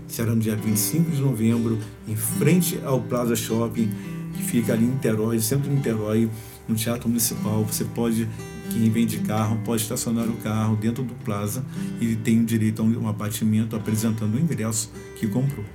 Será 0.08 0.34
no 0.34 0.42
dia 0.42 0.56
25 0.56 1.12
de 1.12 1.22
novembro, 1.22 1.78
em 2.08 2.16
frente 2.16 2.80
ao 2.84 3.00
Plaza 3.00 3.36
Shopping, 3.36 3.90
que 4.36 4.44
fica 4.44 4.74
ali 4.74 4.86
em 4.86 4.90
Niterói, 4.90 5.40
centro 5.40 5.70
de 5.70 5.76
Niterói, 5.76 6.30
no 6.68 6.76
Teatro 6.76 7.08
Municipal. 7.08 7.64
Você 7.64 7.84
pode, 7.84 8.28
quem 8.72 8.90
vem 8.90 9.06
de 9.06 9.20
carro, 9.20 9.60
pode 9.64 9.84
estacionar 9.84 10.28
o 10.28 10.38
carro 10.38 10.76
dentro 10.76 11.04
do 11.04 11.14
Plaza 11.14 11.64
e 12.02 12.16
tem 12.16 12.44
direito 12.44 12.82
a 12.82 12.86
um 12.86 13.08
abatimento 13.08 13.76
apresentando 13.76 14.36
o 14.36 14.40
ingresso 14.40 14.92
que 15.16 15.28
comprou. 15.28 15.66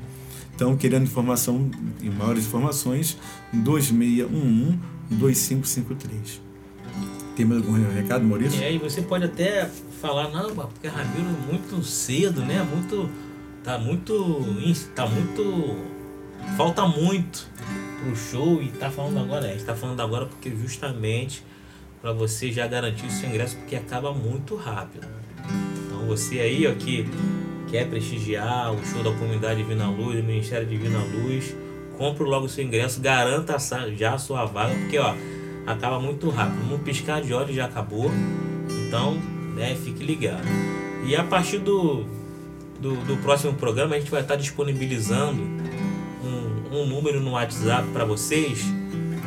Então, 0.55 0.77
querendo 0.77 1.03
informação 1.03 1.69
e 2.01 2.09
maiores 2.09 2.47
informações, 2.47 3.19
2611-2553. 3.55 6.41
Tem 7.37 7.45
mais 7.45 7.63
algum 7.63 7.93
recado, 7.93 8.25
Maurício? 8.25 8.63
É, 8.63 8.73
e 8.73 8.79
você 8.79 9.03
pode 9.03 9.25
até 9.25 9.69
falar, 10.01 10.29
não, 10.31 10.55
porque 10.55 10.87
Ramiro 10.87 11.27
é 11.27 11.53
muito 11.53 11.83
cedo, 11.83 12.43
né? 12.43 12.63
Muito. 12.63 13.11
Tá 13.63 13.79
muito. 13.79 14.41
Tá 14.95 15.07
muito. 15.07 15.77
Falta 16.57 16.87
muito 16.87 17.49
pro 18.01 18.15
show 18.15 18.63
e 18.63 18.69
tá 18.69 18.91
falando 18.91 19.19
agora. 19.19 19.47
A 19.47 19.49
gente 19.49 19.65
tá 19.65 19.75
falando 19.75 20.01
agora 20.01 20.27
porque 20.27 20.51
justamente 20.51 21.43
para 22.05 22.13
você 22.13 22.53
já 22.53 22.67
garantir 22.67 23.07
o 23.07 23.11
seu 23.11 23.31
ingresso, 23.31 23.57
porque 23.57 23.75
acaba 23.75 24.13
muito 24.13 24.55
rápido. 24.57 25.07
Então 25.87 26.07
você 26.07 26.39
aí, 26.39 26.67
ó, 26.67 26.75
que 26.75 27.09
quer 27.71 27.89
prestigiar 27.89 28.75
o 28.75 28.85
show 28.85 29.03
da 29.03 29.11
comunidade 29.11 29.63
Divina 29.63 29.89
Luz, 29.89 30.19
do 30.19 30.23
Ministério 30.23 30.67
Divina 30.67 30.99
Luz, 30.99 31.57
compre 31.97 32.25
logo 32.25 32.45
o 32.45 32.49
seu 32.49 32.63
ingresso, 32.63 33.01
garanta 33.01 33.57
já 33.97 34.13
a 34.13 34.19
sua 34.19 34.45
vaga, 34.45 34.75
porque 34.75 34.99
ó, 34.99 35.15
acaba 35.67 35.99
muito 35.99 36.31
rápido. 36.31 36.65
Num 36.69 36.79
piscar 36.79 37.21
de 37.23 37.33
olhos 37.33 37.55
já 37.55 37.67
acabou. 37.67 38.11
Então, 38.87 39.15
né, 39.55 39.77
fique 39.83 40.05
ligado. 40.05 40.47
E 41.07 41.15
a 41.15 41.25
partir 41.25 41.59
do, 41.59 42.05
do, 42.81 42.97
do 43.05 43.17
próximo 43.19 43.55
programa, 43.55 43.95
a 43.95 43.99
gente 43.99 44.11
vai 44.11 44.23
estar 44.23 44.37
disponibilizando 44.37 45.43
um, 46.23 46.77
um 46.79 46.87
número 46.87 47.21
no 47.21 47.33
WhatsApp 47.33 47.89
para 47.93 48.05
vocês, 48.05 48.65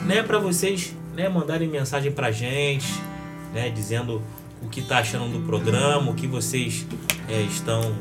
né, 0.06 0.24
para 0.24 0.40
vocês 0.40 0.96
né, 1.16 1.30
mandarem 1.30 1.68
mensagem 1.68 2.12
pra 2.12 2.32
gente, 2.32 2.94
né, 3.54 3.70
dizendo 3.70 4.22
o 4.62 4.68
que 4.68 4.82
tá 4.82 5.00
achando 5.00 5.32
do 5.32 5.46
programa, 5.46 6.12
o 6.12 6.16
que 6.16 6.28
vocês 6.28 6.86
é, 7.30 7.42
estão, 7.42 7.94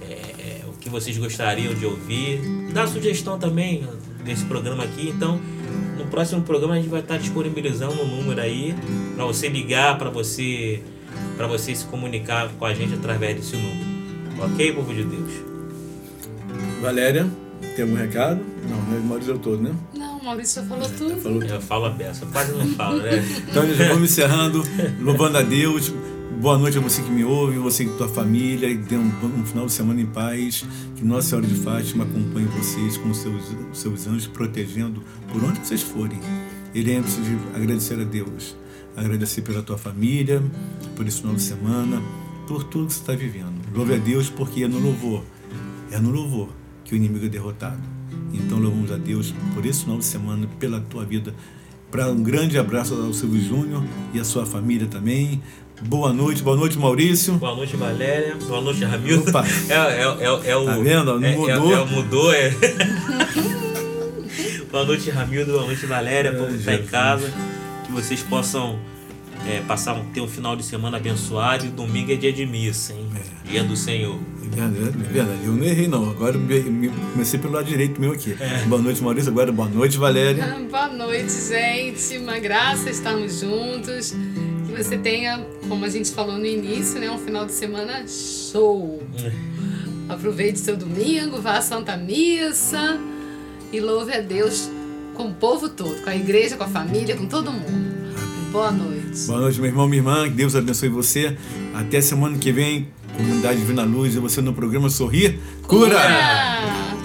é, 0.00 0.12
é, 0.12 0.64
o 0.66 0.72
que 0.72 0.88
vocês 0.88 1.16
gostariam 1.18 1.74
de 1.74 1.84
ouvir, 1.84 2.40
dá 2.72 2.86
sugestão 2.86 3.38
também 3.38 3.86
desse 4.24 4.44
programa 4.44 4.84
aqui. 4.84 5.08
Então, 5.08 5.40
próximo 6.10 6.42
programa 6.42 6.74
a 6.74 6.76
gente 6.76 6.88
vai 6.88 7.00
estar 7.00 7.16
disponibilizando 7.16 8.02
um 8.02 8.16
número 8.16 8.40
aí 8.40 8.74
para 9.14 9.24
você 9.24 9.48
ligar, 9.48 9.96
para 9.96 10.10
você, 10.10 10.82
para 11.36 11.46
você 11.46 11.74
se 11.74 11.84
comunicar 11.86 12.50
com 12.58 12.64
a 12.64 12.74
gente 12.74 12.94
através 12.94 13.36
desse 13.36 13.56
número. 13.56 13.90
Ok, 14.42 14.72
povo 14.72 14.92
de 14.92 15.04
Deus? 15.04 15.30
Valéria, 16.82 17.28
tem 17.76 17.84
algum 17.84 17.96
recado? 17.96 18.40
Não, 18.68 18.76
né? 18.76 19.00
Maurício 19.04 19.32
eu 19.32 19.38
todo, 19.38 19.62
né? 19.62 19.74
Não, 19.94 20.18
o 20.18 20.24
Maurício 20.24 20.62
já 20.62 20.68
falou 20.68 20.88
tudo. 20.88 21.16
Falou 21.20 21.42
Eu 21.42 21.60
falo 21.60 21.84
a 21.86 21.90
beça, 21.90 22.26
quase 22.32 22.52
não 22.52 22.66
falo, 22.68 22.98
né? 22.98 23.22
Então, 23.48 23.66
já 23.74 23.88
vamos 23.88 24.10
encerrando, 24.10 24.62
louvando 25.00 25.38
a 25.38 25.42
Deus. 25.42 25.92
Boa 26.40 26.56
noite 26.56 26.78
a 26.78 26.80
você 26.80 27.02
que 27.02 27.10
me 27.10 27.22
ouve, 27.22 27.58
você 27.58 27.84
e 27.84 27.88
tua 27.98 28.08
família, 28.08 28.66
e 28.66 28.74
dê 28.74 28.96
um, 28.96 29.12
um 29.22 29.44
final 29.44 29.66
de 29.66 29.72
semana 29.72 30.00
em 30.00 30.06
paz. 30.06 30.64
Que 30.96 31.04
Nossa 31.04 31.28
Senhora 31.28 31.46
de 31.46 31.54
Fátima 31.54 32.04
acompanhe 32.04 32.46
vocês 32.46 32.96
com 32.96 33.12
seus, 33.12 33.54
seus 33.74 34.06
anjos, 34.06 34.26
protegendo 34.26 35.02
por 35.30 35.44
onde 35.44 35.58
vocês 35.58 35.82
forem. 35.82 36.18
E 36.74 36.80
lembre-se 36.80 37.20
de 37.20 37.36
agradecer 37.54 38.00
a 38.00 38.04
Deus. 38.04 38.56
Agradecer 38.96 39.42
pela 39.42 39.62
tua 39.62 39.76
família, 39.76 40.42
por 40.96 41.06
esse 41.06 41.20
final 41.20 41.34
de 41.34 41.42
semana, 41.42 42.02
por 42.48 42.64
tudo 42.64 42.86
que 42.86 42.94
você 42.94 43.00
está 43.00 43.14
vivendo. 43.14 43.60
Louve 43.74 43.96
a 43.96 43.98
Deus 43.98 44.30
porque 44.30 44.64
é 44.64 44.68
no 44.68 44.78
louvor, 44.78 45.22
é 45.90 45.98
no 45.98 46.10
louvor 46.10 46.48
que 46.84 46.94
o 46.94 46.96
inimigo 46.96 47.26
é 47.26 47.28
derrotado. 47.28 47.82
Então 48.32 48.58
louvamos 48.58 48.90
a 48.90 48.96
Deus 48.96 49.34
por 49.52 49.66
esse 49.66 49.82
final 49.82 49.98
de 49.98 50.06
semana, 50.06 50.48
pela 50.58 50.80
tua 50.80 51.04
vida. 51.04 51.34
Para 51.90 52.06
um 52.06 52.22
grande 52.22 52.56
abraço 52.56 52.94
ao 52.94 53.12
Silvio 53.12 53.42
Júnior 53.42 53.84
e 54.14 54.20
à 54.20 54.24
sua 54.24 54.46
família 54.46 54.86
também. 54.86 55.42
Boa 55.82 56.12
noite, 56.12 56.42
boa 56.42 56.56
noite, 56.56 56.78
Maurício. 56.78 57.34
Boa 57.34 57.54
noite, 57.56 57.74
Valéria. 57.76 58.36
Boa 58.46 58.60
noite, 58.60 58.84
Ramilton. 58.84 59.30
Opa. 59.30 59.44
É, 59.68 59.74
é, 59.74 60.02
é, 60.02 60.50
é 60.50 60.56
o. 60.56 60.64
Tá 60.66 60.76
vendo? 60.76 61.18
Não 61.18 61.26
é, 61.26 61.36
mudou. 61.36 61.72
É, 61.72 61.80
é, 61.80 61.84
mudou, 61.84 62.32
é. 62.34 62.50
boa 64.70 64.84
noite, 64.84 65.10
Ramildo. 65.10 65.52
Boa 65.52 65.64
noite, 65.66 65.86
Valéria. 65.86 66.32
Povo 66.32 66.56
que 66.56 66.64
tá 66.64 66.74
em 66.74 66.82
casa. 66.84 67.32
Que 67.86 67.92
vocês 67.92 68.22
possam 68.22 68.78
é, 69.48 69.60
passar 69.60 69.94
um, 69.94 70.04
ter 70.12 70.20
um 70.20 70.28
final 70.28 70.54
de 70.54 70.62
semana 70.64 70.98
abençoado. 70.98 71.64
E 71.64 71.68
domingo 71.68 72.12
é 72.12 72.16
dia 72.16 72.32
de 72.32 72.44
missa, 72.44 72.92
hein? 72.92 73.06
Dia 73.44 73.64
do 73.64 73.74
Senhor. 73.76 74.18
É 74.44 74.48
verdade, 74.56 74.98
é 75.00 75.12
verdade. 75.12 75.38
Eu 75.44 75.52
não 75.52 75.64
errei, 75.64 75.88
não. 75.88 76.10
Agora 76.10 76.36
eu 76.36 76.40
me- 76.40 76.60
me- 76.60 76.88
comecei 77.12 77.38
pelo 77.40 77.54
lado 77.54 77.64
direito 77.66 77.98
meu 78.00 78.12
aqui. 78.12 78.36
Boa 78.66 78.82
noite, 78.82 79.02
Maurício. 79.02 79.30
Agora 79.30 79.50
boa 79.50 79.68
noite, 79.68 79.96
Valéria. 79.96 80.58
Boa 80.70 80.88
noite, 80.88 81.32
gente. 81.48 82.18
Uma 82.18 82.38
graça 82.38 82.90
estarmos 82.90 83.40
juntos. 83.40 84.14
Que 84.80 84.84
você 84.84 84.96
tenha, 84.96 85.46
como 85.68 85.84
a 85.84 85.90
gente 85.90 86.10
falou 86.10 86.38
no 86.38 86.46
início, 86.46 86.98
né, 86.98 87.10
um 87.10 87.18
final 87.18 87.44
de 87.44 87.52
semana 87.52 88.02
show. 88.08 89.02
Aproveite 90.08 90.58
seu 90.58 90.74
domingo, 90.74 91.38
vá 91.38 91.58
à 91.58 91.60
Santa 91.60 91.98
Missa 91.98 92.98
e 93.70 93.78
louve 93.78 94.14
a 94.14 94.22
Deus 94.22 94.70
com 95.14 95.24
o 95.24 95.34
povo 95.34 95.68
todo, 95.68 96.02
com 96.02 96.08
a 96.08 96.16
igreja, 96.16 96.56
com 96.56 96.64
a 96.64 96.66
família, 96.66 97.14
com 97.14 97.26
todo 97.26 97.52
mundo. 97.52 98.14
Boa 98.50 98.70
noite. 98.70 99.26
Boa 99.26 99.40
noite, 99.40 99.60
meu 99.60 99.68
irmão, 99.68 99.86
minha 99.86 99.98
irmã. 99.98 100.24
Que 100.24 100.30
Deus 100.30 100.56
abençoe 100.56 100.88
você. 100.88 101.36
Até 101.74 102.00
semana 102.00 102.38
que 102.38 102.50
vem, 102.50 102.88
Comunidade 103.14 103.58
Divina 103.58 103.82
Luz, 103.82 104.14
e 104.14 104.18
você 104.18 104.40
no 104.40 104.54
programa 104.54 104.88
Sorrir 104.88 105.38
Cura. 105.66 105.98
Ah! 105.98 106.96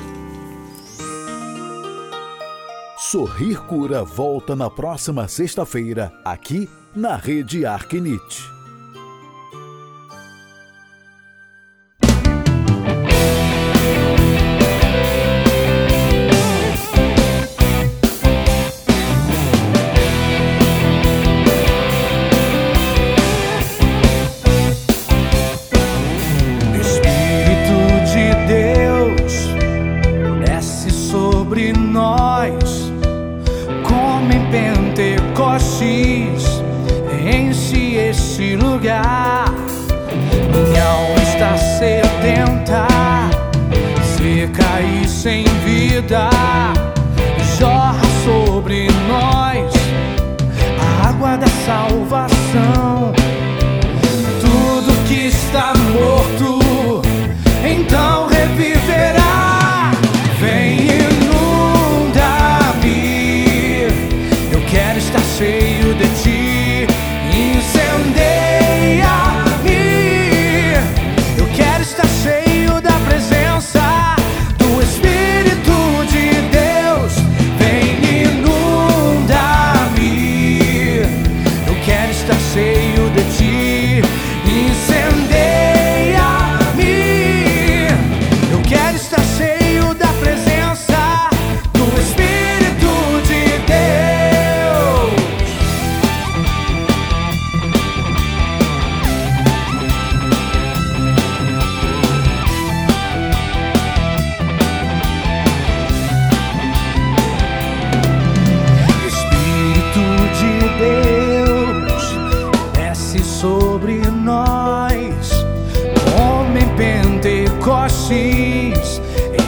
Sorrir 2.97 3.59
Cura 3.67 4.01
volta 4.05 4.55
na 4.55 4.69
próxima 4.69 5.28
sexta-feira, 5.28 6.13
aqui 6.23 6.69
na 6.96 7.18
Rede 7.18 7.66
Arquinite. 7.66 8.55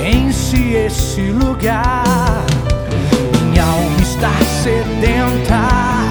Enche 0.04 0.88
este 0.88 1.32
lugar. 1.32 2.44
Minha 3.44 3.64
alma 3.64 4.02
está 4.02 4.32
sedenta, 4.64 6.10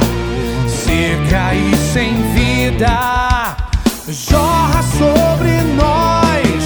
seca 0.69 1.53
e 1.55 1.75
sem 1.93 2.15
vida, 2.35 3.57
jorra 4.09 4.81
sobre 4.97 5.61
nós 5.75 6.65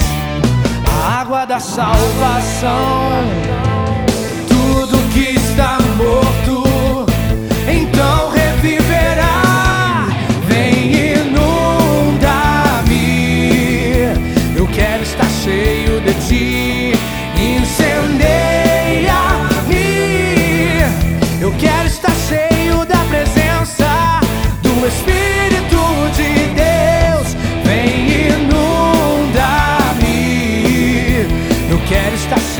a 0.87 1.21
água 1.21 1.45
da 1.45 1.59
salvação 1.59 2.71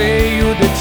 cheio 0.02 0.56
de 0.56 0.68